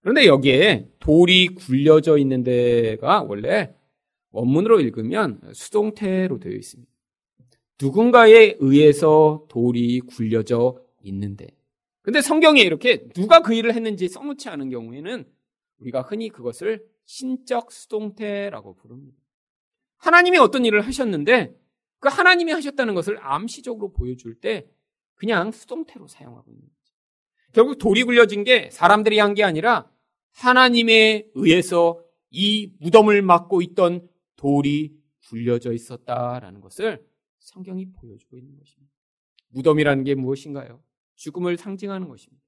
그런데 0.00 0.26
여기에 0.26 0.88
돌이 0.98 1.48
굴려져 1.48 2.18
있는 2.18 2.42
데가 2.42 3.22
원래 3.22 3.74
원문으로 4.30 4.80
읽으면 4.80 5.40
수동태로 5.52 6.38
되어 6.38 6.52
있습니다. 6.52 6.90
누군가에 7.80 8.56
의해서 8.58 9.46
돌이 9.48 10.00
굴려져 10.00 10.80
있는데 11.02 11.46
근데 12.08 12.22
성경에 12.22 12.62
이렇게 12.62 13.06
누가 13.08 13.42
그 13.42 13.52
일을 13.52 13.74
했는지 13.74 14.08
써놓지 14.08 14.48
않은 14.48 14.70
경우에는 14.70 15.30
우리가 15.76 16.00
흔히 16.00 16.30
그것을 16.30 16.82
신적 17.04 17.70
수동태라고 17.70 18.76
부릅니다. 18.76 19.18
하나님이 19.98 20.38
어떤 20.38 20.64
일을 20.64 20.80
하셨는데 20.80 21.54
그 21.98 22.08
하나님이 22.08 22.52
하셨다는 22.52 22.94
것을 22.94 23.18
암시적으로 23.20 23.92
보여줄 23.92 24.40
때 24.40 24.66
그냥 25.16 25.52
수동태로 25.52 26.06
사용하고 26.08 26.50
있는 26.50 26.62
거죠. 26.62 26.94
결국 27.52 27.76
돌이 27.76 28.04
굴려진 28.04 28.42
게 28.42 28.70
사람들이 28.70 29.18
한 29.18 29.34
게 29.34 29.44
아니라 29.44 29.86
하나님에 30.32 31.28
의해서 31.34 32.02
이 32.30 32.72
무덤을 32.80 33.20
막고 33.20 33.60
있던 33.60 34.08
돌이 34.36 34.94
굴려져 35.28 35.74
있었다라는 35.74 36.62
것을 36.62 37.06
성경이 37.36 37.92
보여주고 37.92 38.38
있는 38.38 38.56
것입니다. 38.56 38.94
무덤이라는 39.48 40.04
게 40.04 40.14
무엇인가요? 40.14 40.82
죽음을 41.18 41.58
상징하는 41.58 42.08
것입니다. 42.08 42.42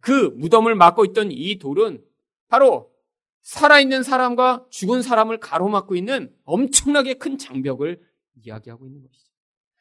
그 0.00 0.32
무덤을 0.36 0.74
막고 0.74 1.04
있던 1.06 1.30
이 1.30 1.58
돌은 1.58 2.04
바로 2.48 2.92
살아있는 3.42 4.02
사람과 4.02 4.66
죽은 4.70 5.02
사람을 5.02 5.38
가로막고 5.38 5.94
있는 5.94 6.34
엄청나게 6.44 7.14
큰 7.14 7.38
장벽을 7.38 8.02
이야기하고 8.34 8.86
있는 8.86 9.02
것이죠. 9.02 9.28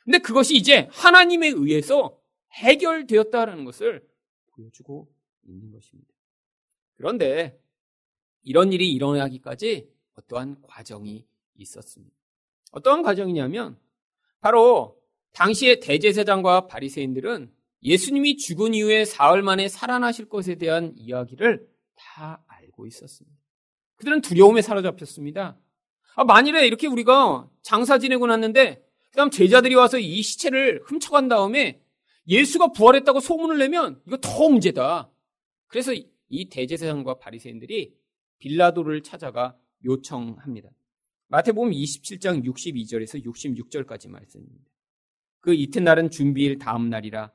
근데 0.03 0.19
그것이 0.19 0.55
이제 0.55 0.87
하나님에 0.91 1.49
의해서 1.49 2.17
해결되었다라는 2.53 3.65
것을 3.65 4.07
보여주고 4.51 5.11
있는 5.43 5.71
것입니다. 5.71 6.13
그런데 6.95 7.59
이런 8.43 8.71
일이 8.71 8.91
일어나기까지 8.93 9.89
어떠한 10.15 10.61
과정이 10.61 11.25
있었습니다. 11.55 12.15
어떠한 12.71 13.03
과정이냐면 13.03 13.77
바로 14.39 14.97
당시의 15.33 15.79
대제사장과 15.81 16.67
바리새인들은 16.67 17.56
예수님이 17.83 18.37
죽은 18.37 18.73
이후에 18.73 19.05
사흘 19.05 19.41
만에 19.41 19.67
살아나실 19.67 20.29
것에 20.29 20.55
대한 20.55 20.93
이야기를 20.95 21.67
다 21.95 22.43
알고 22.47 22.87
있었습니다. 22.87 23.37
그들은 23.97 24.21
두려움에 24.21 24.61
사로잡혔습니다. 24.61 25.57
아, 26.15 26.23
만일에 26.23 26.65
이렇게 26.65 26.87
우리가 26.87 27.49
장사 27.61 27.99
지내고 27.99 28.27
났는데 28.27 28.83
그다음 29.11 29.29
제자들이 29.29 29.75
와서 29.75 29.99
이 29.99 30.21
시체를 30.21 30.81
훔쳐간 30.85 31.27
다음에 31.27 31.81
예수가 32.27 32.73
부활했다고 32.73 33.19
소문을 33.19 33.57
내면 33.57 34.01
이거 34.07 34.17
더 34.17 34.49
문제다. 34.49 35.09
그래서 35.67 35.93
이 36.29 36.49
대제사장과 36.49 37.19
바리새인들이 37.19 37.95
빌라도를 38.39 39.01
찾아가 39.03 39.55
요청합니다. 39.85 40.69
마태복음 41.29 41.71
27장 41.71 42.45
62절에서 42.45 43.23
66절까지 43.25 44.09
말씀입니다. 44.09 44.65
그 45.39 45.53
이튿날은 45.53 46.09
준비일 46.09 46.57
다음 46.57 46.89
날이라 46.89 47.31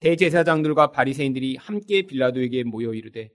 대제사장들과 0.00 0.90
바리새인들이 0.90 1.56
함께 1.56 2.02
빌라도에게 2.02 2.64
모여 2.64 2.92
이르되 2.92 3.30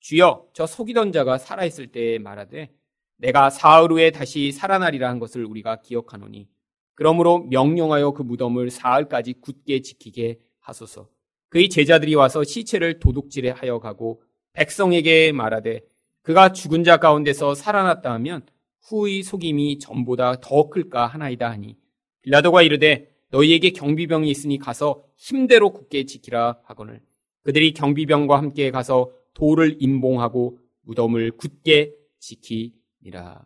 주여 0.00 0.46
저 0.52 0.66
속이던 0.66 1.12
자가 1.12 1.38
살아있을 1.38 1.88
때에 1.88 2.18
말하되 2.18 2.70
내가 3.18 3.50
사흘 3.50 3.92
후에 3.92 4.10
다시 4.10 4.52
살아나리라 4.52 5.08
한 5.08 5.18
것을 5.18 5.44
우리가 5.44 5.80
기억하노니 5.80 6.48
그러므로 6.96 7.40
명령하여 7.50 8.12
그 8.12 8.22
무덤을 8.22 8.70
사흘까지 8.70 9.34
굳게 9.40 9.82
지키게 9.82 10.40
하소서. 10.60 11.08
그의 11.50 11.68
제자들이 11.68 12.14
와서 12.14 12.42
시체를 12.42 12.98
도둑질해 12.98 13.50
하여 13.50 13.78
가고 13.78 14.22
백성에게 14.54 15.30
말하되 15.32 15.82
그가 16.22 16.52
죽은 16.52 16.82
자 16.82 16.96
가운데서 16.96 17.54
살아났다 17.54 18.12
하면 18.14 18.46
후의 18.82 19.22
속임이 19.22 19.78
전보다 19.78 20.40
더 20.40 20.68
클까 20.68 21.06
하나이다 21.06 21.48
하니 21.50 21.76
빌라도가 22.22 22.62
이르되 22.62 23.14
너희에게 23.36 23.70
경비병이 23.70 24.30
있으니 24.30 24.58
가서 24.58 25.04
힘대로 25.16 25.72
굳게 25.72 26.06
지키라 26.06 26.60
하거늘 26.64 27.02
그들이 27.42 27.74
경비병과 27.74 28.38
함께 28.38 28.70
가서 28.70 29.12
돌을 29.34 29.76
임봉하고 29.78 30.58
무덤을 30.82 31.32
굳게 31.32 31.94
지키니라. 32.18 33.44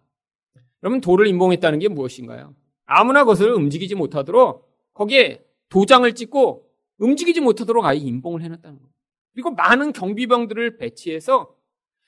그러면 0.78 1.00
돌을 1.00 1.26
임봉했다는 1.26 1.80
게 1.80 1.88
무엇인가요? 1.88 2.54
아무나 2.86 3.24
것을 3.24 3.52
움직이지 3.52 3.94
못하도록 3.94 4.68
거기에 4.94 5.44
도장을 5.68 6.14
찍고 6.14 6.70
움직이지 6.98 7.40
못하도록 7.40 7.84
아예 7.84 7.98
임봉을 7.98 8.42
해놨다는 8.42 8.78
거예요. 8.78 8.90
그리고 9.32 9.50
많은 9.50 9.92
경비병들을 9.92 10.78
배치해서 10.78 11.54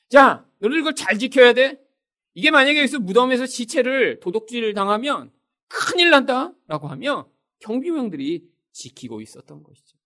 자, 0.08 0.46
너희들 0.58 0.80
이걸 0.80 0.94
잘 0.94 1.18
지켜야 1.18 1.52
돼. 1.52 1.80
이게 2.34 2.50
만약에 2.50 2.78
여기서 2.78 3.00
무덤에서 3.00 3.46
시체를 3.46 4.20
도둑질 4.20 4.72
당하면 4.74 5.30
큰일 5.68 6.10
난다라고 6.10 6.88
하며 6.88 7.31
경비병들이 7.62 8.50
지키고 8.72 9.20
있었던 9.20 9.62
것이죠. 9.62 9.96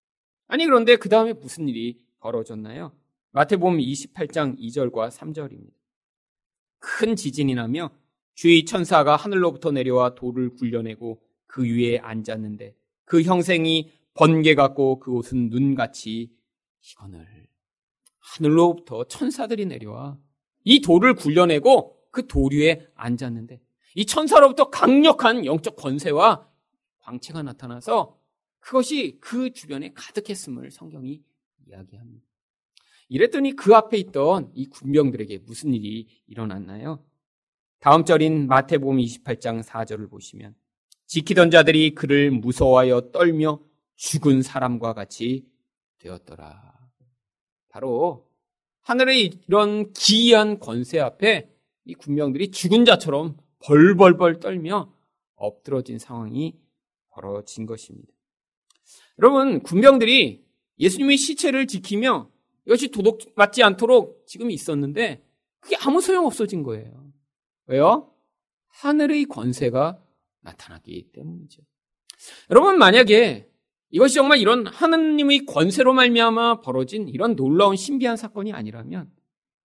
아니 0.48 0.64
그런데 0.64 0.96
그 0.96 1.08
다음에 1.08 1.32
무슨 1.32 1.68
일이 1.68 1.98
벌어졌나요? 2.20 2.92
마태복음 3.32 3.78
28장 3.78 4.58
2절과 4.58 5.10
3절입니다. 5.10 5.74
큰 6.78 7.16
지진이 7.16 7.54
나며 7.54 7.90
주의 8.34 8.64
천사가 8.64 9.16
하늘로부터 9.16 9.72
내려와 9.72 10.14
돌을 10.14 10.54
굴려내고 10.54 11.22
그 11.46 11.64
위에 11.64 11.98
앉았는데 11.98 12.76
그 13.04 13.22
형생이 13.22 13.90
번개 14.14 14.54
같고 14.54 14.98
그 14.98 15.12
옷은 15.12 15.50
눈같이 15.50 16.30
희건을 16.80 17.26
하늘로부터 18.18 19.04
천사들이 19.04 19.66
내려와 19.66 20.18
이 20.64 20.80
돌을 20.80 21.14
굴려내고 21.14 21.96
그 22.10 22.26
돌 22.26 22.52
위에 22.52 22.86
앉았는데 22.94 23.60
이 23.94 24.06
천사로부터 24.06 24.70
강력한 24.70 25.44
영적 25.44 25.76
권세와 25.76 26.48
광채가 27.06 27.44
나타나서 27.44 28.18
그것이 28.58 29.18
그 29.20 29.52
주변에 29.52 29.92
가득했음을 29.92 30.72
성경이 30.72 31.22
이야기합니다. 31.66 32.26
이랬더니 33.08 33.54
그 33.54 33.76
앞에 33.76 33.96
있던 33.98 34.50
이 34.54 34.66
군병들에게 34.66 35.38
무슨 35.46 35.72
일이 35.72 36.08
일어났나요? 36.26 37.04
다음 37.78 38.04
절인 38.04 38.48
마태복음 38.48 38.96
28장 38.98 39.62
4절을 39.62 40.10
보시면 40.10 40.56
지키던 41.06 41.52
자들이 41.52 41.94
그를 41.94 42.32
무서워하여 42.32 43.12
떨며 43.12 43.60
죽은 43.94 44.42
사람과 44.42 44.92
같이 44.92 45.46
되었더라. 45.98 46.90
바로 47.68 48.28
하늘의 48.80 49.42
이런 49.46 49.92
기이한 49.92 50.58
권세 50.58 50.98
앞에 50.98 51.48
이 51.84 51.94
군병들이 51.94 52.50
죽은 52.50 52.84
자처럼 52.84 53.36
벌벌벌 53.60 54.40
떨며 54.40 54.92
엎드러진 55.36 56.00
상황이 56.00 56.58
벌어진 57.16 57.64
것입니다. 57.64 58.12
여러분, 59.18 59.62
군병들이 59.62 60.44
예수님의 60.78 61.16
시체를 61.16 61.66
지키며 61.66 62.30
이것이 62.66 62.88
도둑맞지 62.88 63.62
않도록 63.62 64.24
지금 64.26 64.50
있었는데 64.50 65.24
그게 65.60 65.76
아무 65.80 66.00
소용 66.00 66.26
없어진 66.26 66.62
거예요. 66.62 67.10
왜요? 67.66 68.12
하늘의 68.68 69.24
권세가 69.24 70.02
나타나기 70.40 71.10
때문이죠. 71.12 71.62
여러분 72.50 72.78
만약에 72.78 73.48
이것이 73.90 74.14
정말 74.16 74.38
이런 74.38 74.66
하느님의 74.66 75.46
권세로 75.46 75.94
말미암아 75.94 76.60
벌어진 76.60 77.08
이런 77.08 77.36
놀라운 77.36 77.76
신비한 77.76 78.16
사건이 78.16 78.52
아니라면 78.52 79.10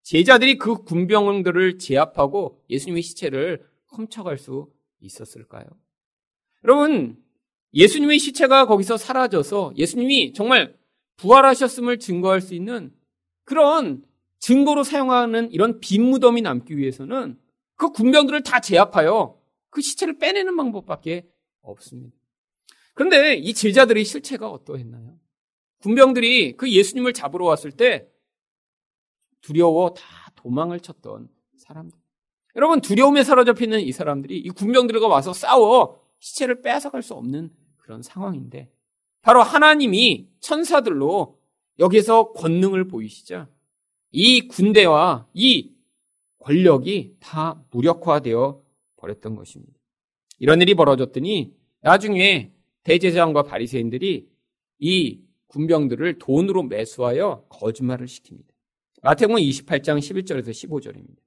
제자들이 0.04 0.58
그 0.58 0.84
군병들을 0.84 1.80
제압하고 1.80 2.64
예수님의 2.70 3.04
시체를 3.04 3.68
훔쳐갈 3.88 4.38
수 4.38 4.72
있었을까요? 5.02 5.66
여러분 6.64 7.22
예수님의 7.74 8.20
시체가 8.20 8.66
거기서 8.66 8.98
사라져서 8.98 9.74
예수님이 9.78 10.34
정말 10.34 10.76
부활하셨음을 11.18 12.00
증거할 12.00 12.42
수 12.42 12.54
있는 12.54 12.94
그런 13.44 14.04
증거로 14.40 14.84
사용하는 14.84 15.52
이런 15.52 15.80
빈 15.80 16.04
무덤이 16.04 16.42
남기 16.42 16.78
위해서는 16.78 17.40
그 17.76 17.92
군병들을 17.92 18.44
다 18.44 18.60
제압하여 18.60 19.40
그 19.70 19.82
시체를 19.82 20.18
빼내는 20.18 20.56
방법밖에 20.56 21.28
없습니다. 21.62 22.16
그런데 22.94 23.36
이 23.36 23.54
제자들의 23.54 24.04
실체가 24.04 24.50
어떠했나요? 24.50 25.18
군병들이 25.80 26.58
그 26.58 26.72
예수님을 26.72 27.14
잡으러 27.14 27.46
왔을 27.46 27.72
때 27.72 28.08
두려워 29.42 29.94
다 29.94 30.04
도망을 30.36 30.80
쳤던 30.80 31.30
사람들. 31.58 31.98
여러분 32.56 32.82
두려움에 32.82 33.24
사로잡히는 33.24 33.80
이 33.80 33.92
사람들이 33.92 34.38
이 34.38 34.50
군병들과 34.50 35.08
와서 35.08 35.34
싸워 35.34 36.02
시체를 36.20 36.62
빼앗아갈 36.62 37.02
수 37.02 37.14
없는 37.14 37.52
그런 37.92 38.02
상황인데 38.02 38.72
바로 39.22 39.42
하나님이 39.44 40.30
천사들로 40.40 41.38
여기서 41.78 42.32
권능을 42.32 42.88
보이시자 42.88 43.50
이 44.12 44.48
군대와 44.48 45.28
이 45.34 45.74
권력이 46.40 47.18
다 47.20 47.62
무력화되어 47.70 48.64
버렸던 48.96 49.36
것입니다. 49.36 49.74
이런 50.40 50.62
일이 50.62 50.74
벌어졌더니 50.74 51.54
나중에 51.82 52.54
대제사장과 52.84 53.44
바리새인들이 53.44 54.30
이 54.80 55.22
군병들을 55.48 56.18
돈으로 56.18 56.64
매수하여 56.64 57.46
거짓말을 57.50 58.08
시킵니다. 58.08 58.46
마태복음 59.02 59.42
28장 59.42 60.00
11절에서 60.00 60.50
15절입니다. 60.50 61.18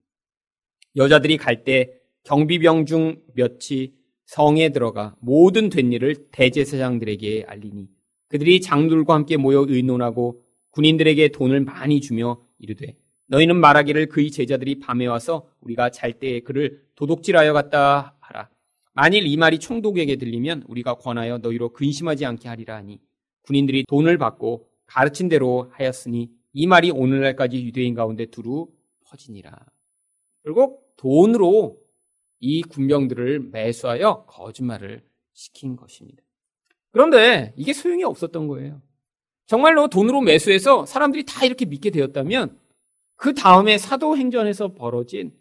여자들이 0.96 1.36
갈 1.36 1.62
때 1.64 1.92
경비병 2.22 2.86
중 2.86 3.22
몇이 3.34 3.92
성에 4.26 4.70
들어가 4.70 5.14
모든 5.20 5.68
된 5.70 5.92
일을 5.92 6.28
대제사장들에게 6.32 7.44
알리니 7.46 7.88
그들이 8.28 8.60
장들과 8.60 9.14
함께 9.14 9.36
모여 9.36 9.64
의논하고 9.68 10.42
군인들에게 10.70 11.28
돈을 11.28 11.60
많이 11.60 12.00
주며 12.00 12.40
이르되 12.58 12.96
너희는 13.26 13.56
말하기를 13.56 14.06
그의 14.06 14.30
제자들이 14.30 14.80
밤에 14.80 15.06
와서 15.06 15.48
우리가 15.60 15.90
잘 15.90 16.14
때에 16.18 16.40
그를 16.40 16.82
도둑질하여 16.94 17.52
갔다 17.52 18.16
하라. 18.20 18.48
만일 18.92 19.26
이 19.26 19.36
말이 19.36 19.58
총독에게 19.58 20.16
들리면 20.16 20.64
우리가 20.68 20.94
권하여 20.94 21.38
너희로 21.38 21.72
근심하지 21.72 22.24
않게 22.26 22.48
하리라 22.48 22.76
하니 22.76 23.00
군인들이 23.42 23.84
돈을 23.88 24.18
받고 24.18 24.68
가르친 24.86 25.28
대로 25.28 25.70
하였으니 25.72 26.30
이 26.52 26.66
말이 26.66 26.90
오늘날까지 26.90 27.64
유대인 27.64 27.94
가운데 27.94 28.26
두루 28.26 28.68
퍼지니라. 29.06 29.52
결국 30.44 30.94
돈으로 30.96 31.78
이 32.44 32.62
군병들을 32.62 33.48
매수하여 33.52 34.26
거짓말을 34.26 35.02
시킨 35.32 35.76
것입니다. 35.76 36.22
그런데 36.90 37.54
이게 37.56 37.72
소용이 37.72 38.04
없었던 38.04 38.48
거예요. 38.48 38.82
정말로 39.46 39.88
돈으로 39.88 40.20
매수해서 40.20 40.84
사람들이 40.84 41.24
다 41.24 41.46
이렇게 41.46 41.64
믿게 41.64 41.88
되었다면 41.88 42.58
그 43.16 43.32
다음에 43.32 43.78
사도행전에서 43.78 44.74
벌어진 44.74 45.32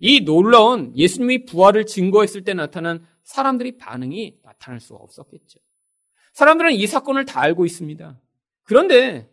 이 0.00 0.24
놀라운 0.24 0.92
예수님이 0.96 1.44
부활을 1.44 1.86
증거했을 1.86 2.42
때 2.42 2.54
나타난 2.54 3.06
사람들이 3.22 3.78
반응이 3.78 4.40
나타날 4.42 4.80
수 4.80 4.94
없었겠죠. 4.94 5.60
사람들은 6.32 6.72
이 6.72 6.86
사건을 6.88 7.24
다 7.24 7.40
알고 7.40 7.66
있습니다. 7.66 8.20
그런데 8.64 9.30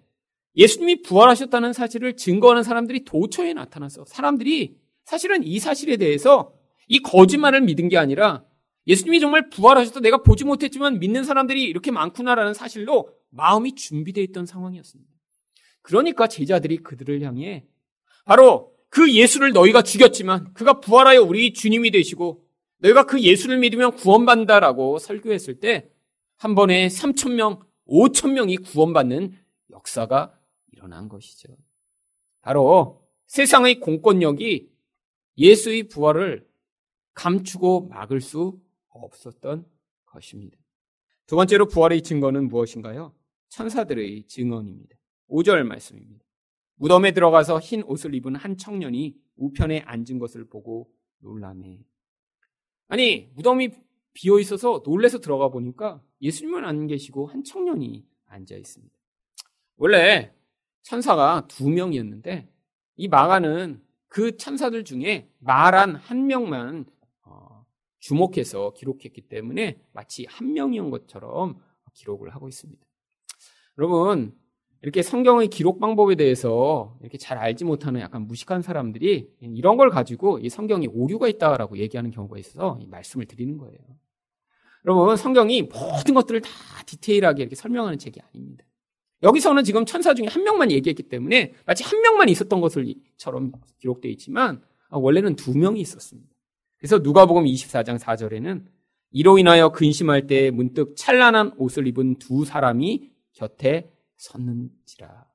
예수님이 0.55 1.01
부활하셨다는 1.01 1.73
사실을 1.73 2.15
증거하는 2.17 2.61
사람들이 2.61 3.03
도처에 3.03 3.53
나타나서 3.53 4.05
사람들이 4.05 4.77
사실은 5.05 5.43
이 5.43 5.59
사실에 5.59 5.97
대해서 5.97 6.53
이 6.87 6.99
거짓말을 6.99 7.61
믿은 7.61 7.89
게 7.89 7.97
아니라 7.97 8.43
예수님이 8.87 9.19
정말 9.19 9.49
부활하셨다 9.49 10.01
내가 10.01 10.21
보지 10.21 10.43
못했지만 10.43 10.99
믿는 10.99 11.23
사람들이 11.23 11.63
이렇게 11.63 11.91
많구나라는 11.91 12.53
사실로 12.53 13.09
마음이 13.31 13.75
준비되어 13.75 14.23
있던 14.25 14.45
상황이었습니다. 14.45 15.11
그러니까 15.81 16.27
제자들이 16.27 16.77
그들을 16.77 17.21
향해 17.21 17.65
바로 18.25 18.73
그 18.89 19.11
예수를 19.11 19.51
너희가 19.51 19.81
죽였지만 19.81 20.53
그가 20.53 20.79
부활하여 20.79 21.21
우리 21.21 21.53
주님이 21.53 21.91
되시고 21.91 22.43
너희가 22.79 23.05
그 23.05 23.21
예수를 23.21 23.57
믿으면 23.57 23.95
구원받는다라고 23.95 24.99
설교했을 24.99 25.59
때 25.59 25.95
한 26.37 26.53
번에 26.55 26.87
3천 26.87 27.33
명, 27.33 27.59
5천 27.87 28.33
명이 28.33 28.57
구원받는 28.57 29.37
역사가 29.71 30.37
일어난 30.71 31.07
것이죠. 31.07 31.55
바로 32.41 33.01
세상의 33.27 33.79
공권력이 33.79 34.69
예수의 35.37 35.83
부활을 35.89 36.44
감추고 37.15 37.87
막을 37.87 38.21
수 38.21 38.61
없었던 38.89 39.65
것입니다. 40.05 40.57
두 41.25 41.35
번째로 41.35 41.65
부활의 41.67 42.03
증거는 42.03 42.47
무엇인가요? 42.47 43.13
천사들의 43.49 44.27
증언입니다. 44.27 44.95
5절 45.29 45.63
말씀입니다. 45.63 46.23
무덤에 46.75 47.11
들어가서 47.13 47.59
흰 47.59 47.83
옷을 47.83 48.13
입은 48.15 48.35
한 48.35 48.57
청년이 48.57 49.15
우편에 49.37 49.81
앉은 49.81 50.19
것을 50.19 50.45
보고 50.47 50.91
놀라매. 51.19 51.79
아니, 52.87 53.31
무덤이 53.33 53.69
비어 54.13 54.39
있어서 54.39 54.81
놀래서 54.85 55.19
들어가 55.19 55.49
보니까 55.49 56.01
예수님은 56.21 56.63
안 56.63 56.87
계시고 56.87 57.27
한 57.27 57.43
청년이 57.43 58.05
앉아 58.27 58.55
있습니다. 58.55 58.95
원래 59.77 60.33
천사가 60.83 61.47
두 61.47 61.69
명이었는데 61.69 62.47
이 62.97 63.07
마가는 63.07 63.81
그 64.07 64.37
천사들 64.37 64.85
중에 64.85 65.29
말한 65.39 65.95
한 65.95 66.27
명만 66.27 66.85
어, 66.85 66.94
주목해서 68.05 68.73
기록했기 68.73 69.21
때문에 69.21 69.79
마치 69.91 70.27
한 70.29 70.53
명이온 70.53 70.91
것처럼 70.91 71.57
기록을 71.93 72.35
하고 72.35 72.47
있습니다. 72.47 72.85
여러분, 73.79 74.37
이렇게 74.83 75.01
성경의 75.01 75.47
기록 75.47 75.79
방법에 75.79 76.13
대해서 76.13 76.95
이렇게 77.01 77.17
잘 77.17 77.39
알지 77.39 77.65
못하는 77.65 78.01
약간 78.01 78.27
무식한 78.27 78.61
사람들이 78.61 79.31
이런 79.39 79.77
걸 79.77 79.89
가지고 79.89 80.37
이 80.37 80.49
성경이 80.49 80.85
오류가 80.87 81.27
있다라고 81.27 81.79
얘기하는 81.79 82.11
경우가 82.11 82.37
있어서 82.37 82.77
이 82.79 82.85
말씀을 82.85 83.25
드리는 83.25 83.57
거예요. 83.57 83.79
여러분, 84.85 85.17
성경이 85.17 85.63
모든 85.63 86.13
것들을 86.13 86.41
다 86.41 86.49
디테일하게 86.85 87.41
이렇게 87.41 87.55
설명하는 87.55 87.97
책이 87.97 88.21
아닙니다. 88.21 88.65
여기서는 89.23 89.63
지금 89.63 89.83
천사 89.83 90.13
중에 90.13 90.27
한 90.27 90.43
명만 90.43 90.69
얘기했기 90.69 91.01
때문에 91.01 91.53
마치 91.65 91.83
한 91.83 91.99
명만 92.01 92.29
있었던 92.29 92.61
것을처럼 92.61 93.53
기록되어 93.79 94.11
있지만 94.11 94.61
아, 94.89 94.97
원래는 94.99 95.35
두 95.35 95.57
명이 95.57 95.81
있었습니다. 95.81 96.34
그래서 96.77 96.99
누가복음 96.99 97.45
24장 97.45 97.97
4절에는 97.99 98.65
이로 99.11 99.37
인하여 99.37 99.69
근심할 99.69 100.27
때 100.27 100.51
문득 100.51 100.95
찬란한 100.95 101.53
옷을 101.57 101.87
입은 101.87 102.19
두 102.19 102.43
사람이 102.45 103.11
곁에 103.33 103.91
섰는지라. 104.17 105.25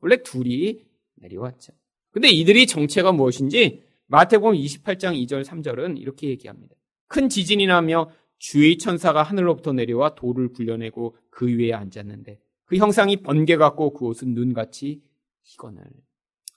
원래 0.00 0.22
둘이 0.22 0.84
내려왔죠. 1.14 1.72
근데 2.10 2.28
이들이 2.28 2.66
정체가 2.66 3.12
무엇인지 3.12 3.82
마태복음 4.06 4.54
28장 4.54 5.26
2절 5.26 5.44
3절은 5.44 5.98
이렇게 5.98 6.28
얘기합니다. 6.28 6.74
큰 7.06 7.28
지진이 7.28 7.66
나며 7.66 8.10
주의 8.38 8.76
천사가 8.76 9.22
하늘로부터 9.22 9.72
내려와 9.72 10.14
돌을 10.14 10.52
굴려내고 10.52 11.16
그 11.30 11.46
위에 11.46 11.72
앉았는데 11.72 12.38
그 12.64 12.76
형상이 12.76 13.18
번개 13.18 13.56
같고 13.56 13.92
그 13.94 14.04
옷은 14.06 14.34
눈같이 14.34 15.02
희건을. 15.42 15.84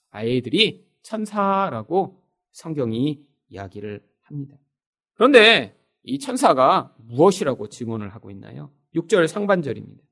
아이들이 0.10 0.86
천사라고 1.04 2.22
성경이 2.52 3.24
이야기를 3.50 4.02
합니다. 4.26 4.56
그런데 5.14 5.76
이 6.04 6.20
천사가 6.20 6.94
무엇이라고 7.00 7.70
증언을 7.70 8.14
하고 8.14 8.30
있나요? 8.32 8.72
6절 8.96 9.28
상반절입니다. 9.28 10.04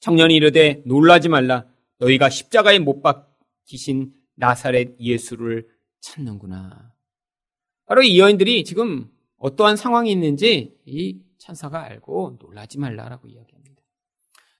청년이 0.00 0.34
이르되 0.34 0.82
놀라지 0.86 1.28
말라 1.28 1.66
너희가 1.98 2.28
십자가에 2.28 2.78
못 2.78 3.02
박히신 3.02 4.12
나사렛 4.34 4.98
예수를 5.00 5.68
찾는구나. 6.00 6.92
바로 7.86 8.02
이 8.02 8.18
여인들이 8.18 8.64
지금 8.64 9.10
어떠한 9.36 9.76
상황이 9.76 10.10
있는지 10.10 10.76
이 10.84 11.20
천사가 11.38 11.82
알고 11.82 12.38
놀라지 12.40 12.78
말라라고 12.78 13.28
이야기합니다. 13.28 13.82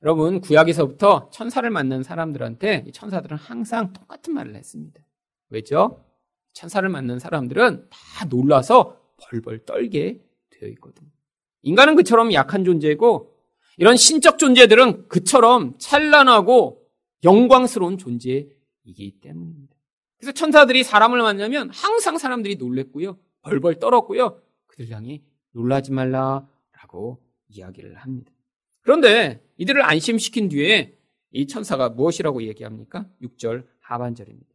여러분 0.03 0.41
구약에서부터 0.41 1.31
천사를 1.31 1.69
만난 1.71 2.03
사람들한테 2.03 2.91
천사들은 2.93 3.37
항상 3.37 3.93
똑같은 3.93 4.35
말을 4.35 4.57
했습니다. 4.57 5.01
왜죠? 5.49 6.05
천사를 6.53 6.87
만난 6.89 7.19
사람들은 7.19 7.89
다 7.91 8.25
놀라서 8.27 9.01
벌벌 9.19 9.65
떨게 9.65 10.21
되어 10.51 10.69
있거든요. 10.71 11.09
인간은 11.63 11.97
그처럼 11.97 12.33
약한 12.33 12.65
존재고 12.65 13.35
이런 13.77 13.97
신적 13.97 14.39
존재들은 14.39 15.09
그처럼 15.09 15.75
찬란하고 15.79 16.83
영광스러운 17.25 17.99
존재이기 17.99 19.19
때문입니다. 19.21 19.77
그래서 20.19 20.33
천사들이 20.33 20.85
사람을 20.85 21.21
만나면 21.21 21.71
항상 21.71 22.19
사람들이 22.19 22.57
놀랬고요. 22.57 23.19
벌벌 23.43 23.79
떨었고요. 23.79 24.41
그들 24.67 24.91
향해 24.91 25.23
놀라지 25.53 25.93
말라라고 25.93 27.23
이야기를 27.49 27.97
합니다. 27.97 28.31
그런데 28.83 29.45
이들을 29.57 29.83
안심시킨 29.83 30.49
뒤에 30.49 30.97
이 31.31 31.47
천사가 31.47 31.91
무엇이라고 31.91 32.43
얘기합니까? 32.45 33.07
6절 33.23 33.67
하반절입니다. 33.81 34.47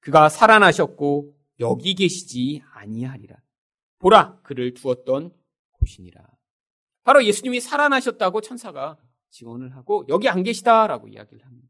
그가 0.00 0.28
살아나셨고 0.28 1.34
여기 1.64 1.94
계시지 1.94 2.62
아니하리라. 2.72 3.36
보라 3.98 4.40
그를 4.42 4.74
두었던 4.74 5.32
곳이니라. 5.72 6.22
바로 7.04 7.24
예수님이 7.24 7.60
살아나셨다고 7.60 8.42
천사가 8.42 8.98
증언을 9.30 9.74
하고 9.74 10.04
여기 10.08 10.28
안 10.28 10.42
계시다라고 10.42 11.08
이야기를 11.08 11.44
합니다. 11.44 11.68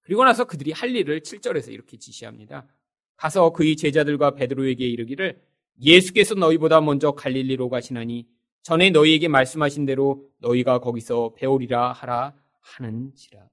그리고 0.00 0.24
나서 0.24 0.44
그들이 0.44 0.72
할 0.72 0.94
일을 0.96 1.20
7절에서 1.20 1.72
이렇게 1.72 1.98
지시합니다. 1.98 2.66
가서 3.16 3.50
그의 3.50 3.76
제자들과 3.76 4.32
베드로에게 4.32 4.86
이르기를 4.86 5.42
예수께서 5.80 6.34
너희보다 6.34 6.80
먼저 6.80 7.12
갈릴리로 7.12 7.68
가시나니 7.68 8.26
전에 8.62 8.90
너희에게 8.90 9.28
말씀하신 9.28 9.84
대로 9.84 10.26
너희가 10.38 10.80
거기서 10.80 11.34
배우리라 11.34 11.92
하라 11.92 12.34
하는지라. 12.60 13.46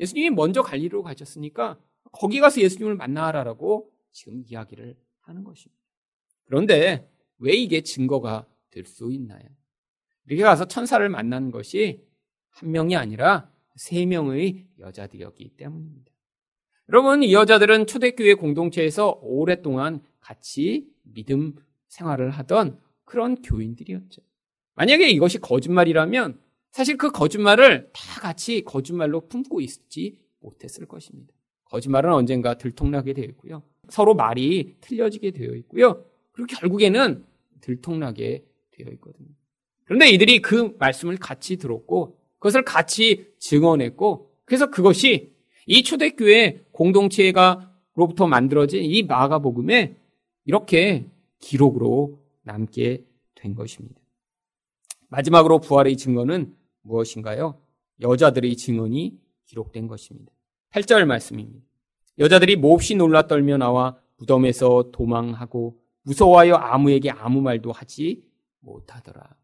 예수님이 0.00 0.30
먼저 0.30 0.62
갈릴리로 0.62 1.02
가셨으니까 1.02 1.78
거기 2.12 2.40
가서 2.40 2.60
예수님을 2.60 2.94
만나라라고 2.96 3.90
지금 4.12 4.42
이야기를 4.46 4.96
하는 5.26 5.44
것입니다. 5.44 5.80
그런데 6.44 7.08
왜 7.38 7.52
이게 7.54 7.82
증거가 7.82 8.46
될 8.70 8.84
수 8.84 9.10
있나요? 9.12 9.42
이렇게 10.26 10.42
가서 10.42 10.66
천사를 10.66 11.06
만난 11.08 11.50
것이 11.50 12.04
한 12.50 12.70
명이 12.72 12.96
아니라 12.96 13.50
세 13.74 14.04
명의 14.06 14.66
여자들이었기 14.78 15.56
때문입니다. 15.56 16.12
여러분, 16.88 17.22
이 17.22 17.32
여자들은 17.32 17.86
초대교회 17.86 18.34
공동체에서 18.34 19.18
오랫동안 19.22 20.02
같이 20.20 20.88
믿음 21.02 21.56
생활을 21.88 22.30
하던 22.30 22.78
그런 23.04 23.40
교인들이었죠. 23.42 24.22
만약에 24.74 25.08
이것이 25.08 25.38
거짓말이라면 25.38 26.40
사실 26.70 26.96
그 26.96 27.10
거짓말을 27.10 27.90
다 27.92 28.20
같이 28.20 28.62
거짓말로 28.62 29.26
품고 29.28 29.60
있지 29.62 30.20
못했을 30.40 30.86
것입니다. 30.86 31.32
거짓말은 31.64 32.12
언젠가 32.12 32.58
들통나게 32.58 33.14
되어 33.14 33.24
있고요. 33.24 33.62
서로 33.88 34.14
말이 34.14 34.76
틀려지게 34.80 35.32
되어 35.32 35.54
있고요. 35.54 36.04
그리고 36.32 36.46
결국에는 36.58 37.24
들통나게 37.60 38.44
되어 38.72 38.92
있거든요. 38.92 39.28
그런데 39.84 40.10
이들이 40.10 40.40
그 40.42 40.74
말씀을 40.78 41.16
같이 41.16 41.56
들었고 41.56 42.18
그것을 42.38 42.64
같이 42.64 43.32
증언했고 43.38 44.30
그래서 44.44 44.70
그것이 44.70 45.32
이 45.66 45.82
초대교회 45.82 46.66
공동체가로부터 46.72 48.26
만들어진 48.26 48.84
이 48.84 49.02
마가복음에 49.02 49.96
이렇게 50.44 51.08
기록으로 51.40 52.20
남게 52.42 53.04
된 53.34 53.54
것입니다. 53.54 54.00
마지막으로 55.08 55.60
부활의 55.60 55.96
증거는 55.96 56.54
무엇인가요? 56.82 57.60
여자들의 58.00 58.56
증언이 58.56 59.18
기록된 59.46 59.88
것입니다. 59.88 60.32
8절 60.70 61.04
말씀입니다. 61.04 61.65
여자들이 62.18 62.56
몹시 62.56 62.94
놀라 62.94 63.26
떨며 63.26 63.56
나와 63.56 63.98
무덤에서 64.16 64.90
도망하고 64.92 65.78
무서워하여 66.02 66.54
아무에게 66.54 67.10
아무 67.10 67.40
말도 67.40 67.72
하지 67.72 68.22
못하더라. 68.60 69.36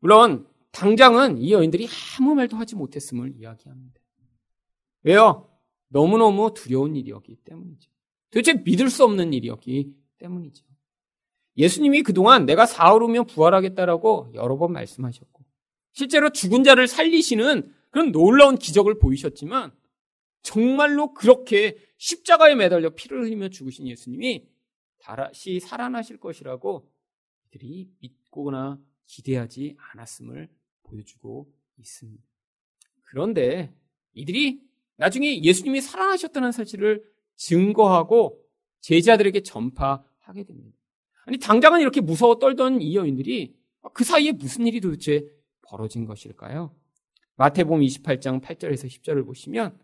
물론 0.00 0.46
당장은 0.72 1.38
이 1.38 1.52
여인들이 1.52 1.88
아무 2.18 2.34
말도 2.34 2.56
하지 2.56 2.74
못했음을 2.74 3.34
이야기합니다. 3.36 4.00
왜요? 5.04 5.48
너무너무 5.88 6.52
두려운 6.54 6.96
일이었기 6.96 7.36
때문이죠. 7.44 7.90
도대체 8.30 8.54
믿을 8.64 8.90
수 8.90 9.04
없는 9.04 9.32
일이었기 9.32 9.94
때문이죠. 10.18 10.64
예수님이 11.56 12.02
그동안 12.02 12.46
내가 12.46 12.66
사흘 12.66 13.02
후면 13.02 13.26
부활하겠다라고 13.26 14.32
여러 14.34 14.56
번 14.58 14.72
말씀하셨고, 14.72 15.44
실제로 15.92 16.30
죽은 16.30 16.64
자를 16.64 16.88
살리시는 16.88 17.72
그런 17.90 18.10
놀라운 18.10 18.56
기적을 18.56 18.98
보이셨지만, 18.98 19.72
정말로 20.44 21.14
그렇게 21.14 21.76
십자가에 21.96 22.54
매달려 22.54 22.90
피를 22.90 23.24
흘리며 23.24 23.48
죽으신 23.48 23.88
예수님이 23.88 24.46
다시 24.98 25.58
살아나실 25.58 26.18
것이라고 26.20 26.88
이들이 27.48 27.90
믿거나 28.00 28.78
기대하지 29.06 29.76
않았음을 29.78 30.48
보여주고 30.84 31.50
있습니다. 31.78 32.22
그런데 33.02 33.74
이들이 34.12 34.60
나중에 34.96 35.42
예수님이 35.42 35.80
살아나셨다는 35.80 36.52
사실을 36.52 37.02
증거하고 37.36 38.40
제자들에게 38.80 39.40
전파하게 39.42 40.44
됩니다. 40.44 40.78
아니, 41.24 41.38
당장은 41.38 41.80
이렇게 41.80 42.02
무서워 42.02 42.38
떨던 42.38 42.82
이 42.82 42.94
여인들이 42.96 43.56
그 43.94 44.04
사이에 44.04 44.32
무슨 44.32 44.66
일이 44.66 44.80
도대체 44.80 45.26
벌어진 45.62 46.04
것일까요? 46.04 46.76
마태복음 47.36 47.80
28장 47.80 48.42
8절에서 48.42 48.86
10절을 48.86 49.24
보시면 49.24 49.78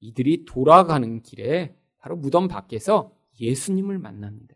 이들이 0.00 0.44
돌아가는 0.44 1.22
길에 1.22 1.74
바로 1.98 2.16
무덤 2.16 2.48
밖에서 2.48 3.12
예수님을 3.40 3.98
만납니다. 3.98 4.54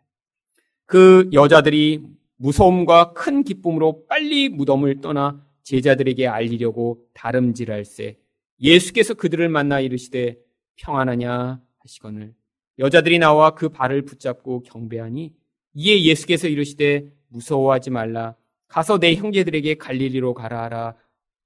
그 0.86 1.28
여자들이 1.32 2.02
무서움과 2.36 3.12
큰 3.12 3.42
기쁨으로 3.42 4.06
빨리 4.06 4.48
무덤을 4.48 5.00
떠나 5.00 5.44
제자들에게 5.62 6.26
알리려고 6.26 7.06
다름질할세 7.14 8.18
예수께서 8.60 9.14
그들을 9.14 9.48
만나 9.48 9.80
이르시되 9.80 10.36
평안하냐 10.76 11.60
하시거늘 11.78 12.34
여자들이 12.78 13.18
나와 13.18 13.54
그 13.54 13.68
발을 13.68 14.02
붙잡고 14.02 14.62
경배하니 14.64 15.34
이에 15.74 16.04
예수께서 16.04 16.48
이르시되 16.48 17.12
무서워하지 17.28 17.90
말라. 17.90 18.36
가서 18.68 18.98
내 18.98 19.14
형제들에게 19.14 19.74
갈릴리로 19.74 20.34
가라 20.34 20.62
하라. 20.64 20.96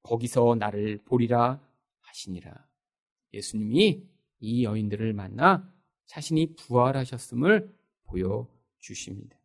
거기서 0.02 0.56
나를 0.58 0.98
보리라 1.04 1.60
하시니라 2.00 2.67
예수님이 3.32 4.02
이 4.40 4.64
여인들을 4.64 5.12
만나 5.12 5.70
자신이 6.06 6.54
부활하셨음을 6.56 7.72
보여주십니다. 8.04 9.38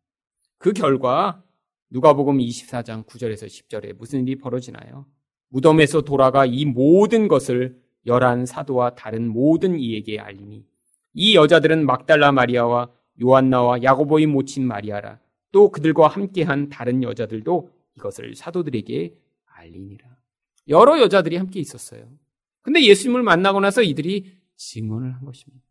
그 0.58 0.72
결과 0.72 1.42
누가복음 1.90 2.38
24장 2.38 3.04
9절에서 3.04 3.46
10절에 3.46 3.96
무슨 3.96 4.26
일이 4.26 4.36
벌어지나요? 4.36 5.06
무덤에서 5.48 6.00
돌아가 6.00 6.46
이 6.46 6.64
모든 6.64 7.28
것을 7.28 7.80
열한 8.06 8.46
사도와 8.46 8.94
다른 8.94 9.28
모든 9.28 9.78
이에게 9.78 10.18
알리니 10.18 10.64
이 11.14 11.36
여자들은 11.36 11.86
막달라 11.86 12.32
마리아와 12.32 12.90
요한나와 13.22 13.82
야고보의 13.82 14.26
모친 14.26 14.66
마리아라 14.66 15.20
또 15.52 15.70
그들과 15.70 16.08
함께한 16.08 16.68
다른 16.68 17.02
여자들도 17.04 17.70
이것을 17.96 18.34
사도들에게 18.34 19.14
알리니라. 19.46 20.16
여러 20.68 21.00
여자들이 21.00 21.36
함께 21.36 21.60
있었어요. 21.60 22.08
근데 22.64 22.82
예수님을 22.82 23.22
만나고 23.22 23.60
나서 23.60 23.82
이들이 23.82 24.32
증언을 24.56 25.14
한 25.14 25.24
것입니다. 25.24 25.62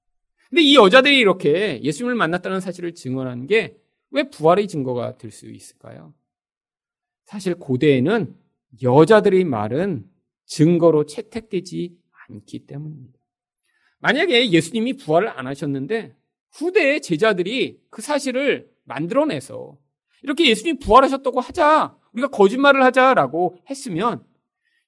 근데 0.49 0.62
이 0.62 0.75
여자들이 0.75 1.17
이렇게 1.17 1.82
예수님을 1.82 2.13
만났다는 2.15 2.60
사실을 2.60 2.93
증언한 2.93 3.47
게왜 3.47 4.29
부활의 4.32 4.67
증거가 4.67 5.17
될 5.17 5.32
수 5.32 5.49
있을까요? 5.49 6.13
사실 7.25 7.56
고대에는 7.56 8.36
여자들의 8.84 9.43
말은 9.43 10.08
증거로 10.45 11.08
채택되지 11.08 11.97
않기 12.29 12.67
때문입니다. 12.67 13.19
만약에 13.99 14.51
예수님이 14.51 14.97
부활을 14.97 15.29
안 15.29 15.47
하셨는데 15.47 16.15
후대의 16.51 17.01
제자들이 17.01 17.82
그 17.89 18.03
사실을 18.03 18.69
만들어내서 18.84 19.77
이렇게 20.21 20.47
예수님 20.47 20.77
부활하셨다고 20.77 21.39
하자, 21.41 21.97
우리가 22.12 22.27
거짓말을 22.27 22.84
하자라고 22.84 23.58
했으면 23.69 24.23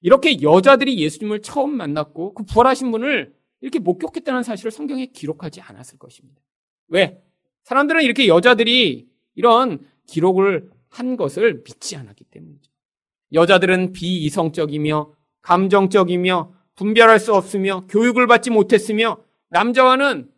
이렇게 0.00 0.40
여자들이 0.42 0.98
예수님을 0.98 1.42
처음 1.42 1.76
만났고 1.76 2.34
그 2.34 2.44
부활하신 2.44 2.90
분을 2.92 3.34
이렇게 3.60 3.78
목격했다는 3.78 4.42
사실을 4.42 4.70
성경에 4.70 5.06
기록하지 5.06 5.60
않았을 5.60 5.98
것입니다. 5.98 6.40
왜? 6.88 7.22
사람들은 7.64 8.02
이렇게 8.02 8.28
여자들이 8.28 9.08
이런 9.34 9.86
기록을 10.06 10.70
한 10.88 11.16
것을 11.16 11.62
믿지 11.64 11.96
않았기 11.96 12.24
때문이죠. 12.24 12.70
여자들은 13.32 13.92
비이성적이며 13.92 15.12
감정적이며 15.42 16.54
분별할 16.74 17.18
수 17.18 17.34
없으며 17.34 17.86
교육을 17.88 18.26
받지 18.26 18.50
못했으며 18.50 19.18
남자와는 19.48 20.30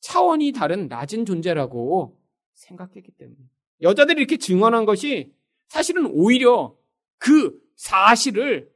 차원이 0.00 0.52
다른 0.52 0.88
낮은 0.88 1.26
존재라고 1.26 2.18
생각했기 2.54 3.12
때문에 3.12 3.38
여자들이 3.82 4.18
이렇게 4.18 4.36
증언한 4.36 4.84
것이 4.84 5.32
사실은 5.68 6.06
오히려 6.06 6.76
그 7.18 7.58
사실을 7.76 8.70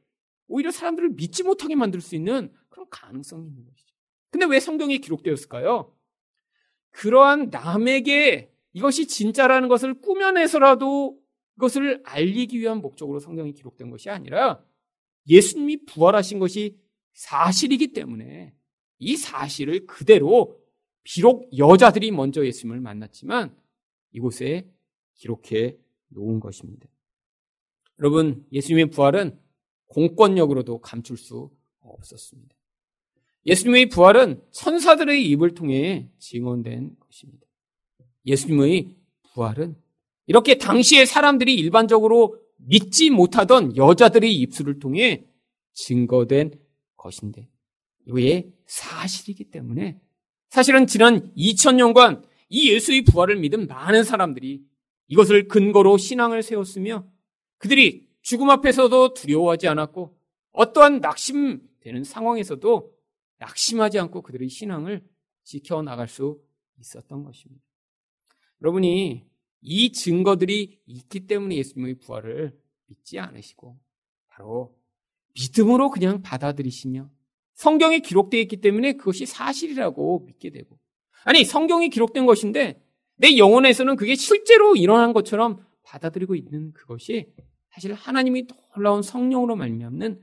오히려 0.49 0.71
사람들을 0.71 1.11
믿지 1.11 1.43
못하게 1.43 1.75
만들 1.75 2.01
수 2.01 2.15
있는 2.15 2.51
그런 2.67 2.87
가능성이 2.89 3.47
있는 3.47 3.65
것이죠. 3.65 3.95
근데 4.31 4.45
왜 4.45 4.59
성경에 4.59 4.97
기록되었을까요? 4.97 5.93
그러한 6.91 7.49
남에게 7.51 8.51
이것이 8.73 9.07
진짜라는 9.07 9.69
것을 9.69 10.01
꾸며내서라도 10.01 11.17
그것을 11.53 12.01
알리기 12.05 12.59
위한 12.59 12.81
목적으로 12.81 13.19
성경이 13.19 13.53
기록된 13.53 13.89
것이 13.89 14.09
아니라 14.09 14.63
예수님이 15.27 15.85
부활하신 15.85 16.39
것이 16.39 16.77
사실이기 17.13 17.93
때문에 17.93 18.53
이 18.97 19.17
사실을 19.17 19.85
그대로 19.85 20.59
비록 21.03 21.49
여자들이 21.57 22.11
먼저 22.11 22.45
예수님을 22.45 22.79
만났지만 22.81 23.55
이곳에 24.11 24.69
기록해 25.15 25.77
놓은 26.09 26.39
것입니다. 26.39 26.87
여러분, 27.99 28.45
예수님의 28.51 28.91
부활은 28.91 29.39
공권력으로도 29.89 30.79
감출 30.79 31.17
수 31.17 31.51
없었습니다. 31.81 32.55
예수님의 33.45 33.89
부활은 33.89 34.41
천사들의 34.51 35.25
입을 35.29 35.53
통해 35.53 36.09
증언된 36.19 36.95
것입니다. 36.99 37.45
예수님의 38.25 38.95
부활은 39.33 39.75
이렇게 40.27 40.57
당시의 40.57 41.05
사람들이 41.05 41.55
일반적으로 41.55 42.39
믿지 42.57 43.09
못하던 43.09 43.75
여자들의 43.75 44.33
입술을 44.35 44.79
통해 44.79 45.25
증거된 45.73 46.51
것인데 46.97 47.47
이게 48.05 48.51
사실이기 48.67 49.45
때문에 49.45 49.99
사실은 50.49 50.87
지난 50.87 51.33
2000년간 51.35 52.23
이 52.49 52.71
예수의 52.71 53.03
부활을 53.03 53.37
믿은 53.37 53.67
많은 53.67 54.03
사람들이 54.03 54.61
이것을 55.07 55.47
근거로 55.47 55.97
신앙을 55.97 56.43
세웠으며 56.43 57.07
그들이 57.57 58.08
죽음 58.21 58.49
앞에서도 58.49 59.13
두려워하지 59.13 59.67
않았고 59.67 60.17
어떠한 60.51 60.99
낙심되는 60.99 62.03
상황에서도 62.03 62.93
낙심하지 63.37 63.99
않고 63.99 64.21
그들의 64.21 64.49
신앙을 64.49 65.03
지켜나갈 65.43 66.07
수 66.07 66.41
있었던 66.79 67.23
것입니다. 67.23 67.63
여러분이 68.61 69.25
이 69.61 69.91
증거들이 69.91 70.79
있기 70.85 71.27
때문에 71.27 71.55
예수님의 71.55 71.99
부활을 71.99 72.57
믿지 72.87 73.19
않으시고 73.19 73.79
바로 74.27 74.75
믿음으로 75.33 75.89
그냥 75.89 76.21
받아들이시며 76.21 77.09
성경에 77.53 77.99
기록되어 77.99 78.39
있기 78.41 78.57
때문에 78.57 78.93
그것이 78.93 79.25
사실이라고 79.25 80.25
믿게 80.25 80.49
되고 80.49 80.79
아니 81.23 81.43
성경에 81.43 81.89
기록된 81.89 82.25
것인데 82.25 82.81
내 83.15 83.37
영혼에서는 83.37 83.95
그게 83.97 84.15
실제로 84.15 84.75
일어난 84.75 85.11
것처럼 85.13 85.65
받아들이고 85.83 86.35
있는 86.35 86.71
그것이 86.73 87.33
사실 87.79 87.93
하나님이 87.93 88.45
놀라운 88.75 89.01
성령으로 89.01 89.55
말미암는 89.55 90.21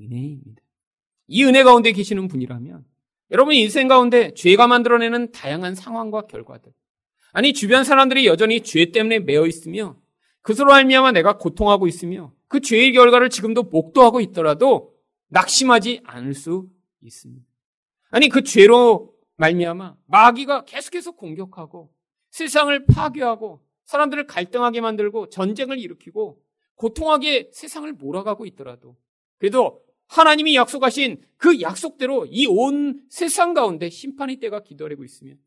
은혜입니다. 0.00 0.62
이 1.28 1.44
은혜 1.44 1.62
가운데 1.62 1.92
계시는 1.92 2.26
분이라면 2.26 2.84
여러분 3.30 3.54
인생 3.54 3.86
가운데 3.86 4.34
죄가 4.34 4.66
만들어내는 4.66 5.30
다양한 5.30 5.76
상황과 5.76 6.22
결과들 6.22 6.72
아니 7.32 7.52
주변 7.52 7.84
사람들이 7.84 8.26
여전히 8.26 8.60
죄 8.60 8.90
때문에 8.90 9.20
매여 9.20 9.46
있으며 9.46 9.96
그것으로 10.42 10.72
알미암아 10.72 11.12
내가 11.12 11.38
고통하고 11.38 11.86
있으며 11.86 12.32
그 12.48 12.60
죄의 12.60 12.92
결과를 12.92 13.30
지금도 13.30 13.64
목도하고 13.64 14.20
있더라도 14.22 14.92
낙심하지 15.28 16.00
않을 16.02 16.34
수 16.34 16.68
있습니다. 17.02 17.46
아니 18.10 18.28
그 18.28 18.42
죄로 18.42 19.14
말미암아 19.36 19.94
마귀가 20.06 20.64
계속해서 20.64 21.12
공격하고 21.12 21.92
세상을 22.30 22.86
파괴하고 22.86 23.62
사람들을 23.84 24.26
갈등하게 24.26 24.80
만들고 24.80 25.28
전쟁을 25.28 25.78
일으키고 25.78 26.44
고통하게 26.76 27.50
세상을 27.52 27.90
몰아가고 27.94 28.46
있더라도 28.46 28.96
그래도 29.38 29.82
하나님이 30.08 30.54
약속하신 30.54 31.20
그 31.36 31.60
약속대로 31.60 32.26
이 32.26 32.46
온 32.46 33.04
세상 33.10 33.54
가운데 33.54 33.90
심판의 33.90 34.38
때가 34.38 34.62
기다리고 34.62 35.04
있으면 35.04 35.38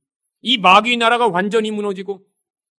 이 0.41 0.57
마귀의 0.57 0.97
나라가 0.97 1.27
완전히 1.27 1.71
무너지고 1.71 2.25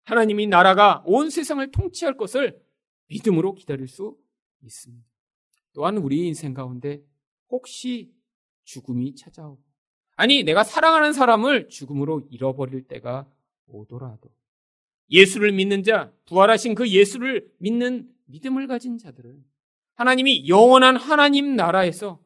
하나님이 0.03 0.47
나라가 0.47 1.03
온 1.05 1.29
세상을 1.29 1.69
통치할 1.71 2.17
것을 2.17 2.59
믿음으로 3.07 3.55
기다릴 3.55 3.87
수 3.87 4.17
있습니다. 4.63 5.05
또한 5.73 5.97
우리 5.97 6.27
인생 6.27 6.53
가운데 6.53 7.01
혹시 7.49 8.11
죽음이 8.63 9.15
찾아오고 9.15 9.61
아니 10.15 10.43
내가 10.43 10.63
사랑하는 10.63 11.13
사람을 11.13 11.69
죽음으로 11.69 12.27
잃어버릴 12.29 12.83
때가 12.87 13.27
오더라도 13.67 14.29
예수를 15.09 15.51
믿는 15.51 15.83
자, 15.83 16.11
부활하신 16.25 16.75
그 16.75 16.87
예수를 16.89 17.51
믿는 17.57 18.09
믿음을 18.31 18.67
가진 18.67 18.97
자들은 18.97 19.43
하나님이 19.95 20.47
영원한 20.47 20.95
하나님 20.95 21.55
나라에서 21.55 22.19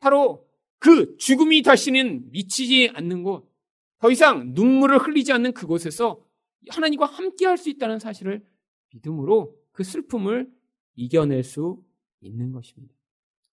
바로 0.00 0.46
그 0.78 1.16
죽음이 1.16 1.62
다시는 1.62 2.30
미치지 2.30 2.90
않는 2.94 3.22
곳, 3.22 3.50
더 3.98 4.10
이상 4.10 4.52
눈물을 4.54 4.98
흘리지 4.98 5.32
않는 5.32 5.52
그곳에서 5.54 6.22
하나님과 6.68 7.06
함께 7.06 7.46
할 7.46 7.56
수 7.56 7.70
있다는 7.70 7.98
사실을 7.98 8.44
믿음으로 8.92 9.56
그 9.72 9.84
슬픔을 9.84 10.50
이겨낼 10.94 11.42
수 11.42 11.82
있는 12.20 12.52
것입니다. 12.52 12.94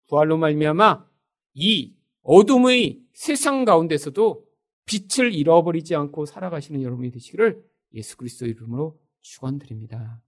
부활로 0.09 0.39
말미암아 0.39 1.07
이 1.55 1.95
어둠의 2.23 3.03
세상 3.13 3.65
가운데서도 3.65 4.47
빛을 4.87 5.35
잃어버리지 5.35 5.95
않고 5.95 6.25
살아가시는 6.27 6.83
여러분이 6.83 7.11
되시기를 7.11 7.63
예수 7.95 8.17
그리스도 8.17 8.47
이름으로 8.47 8.99
축원드립니다. 9.21 10.23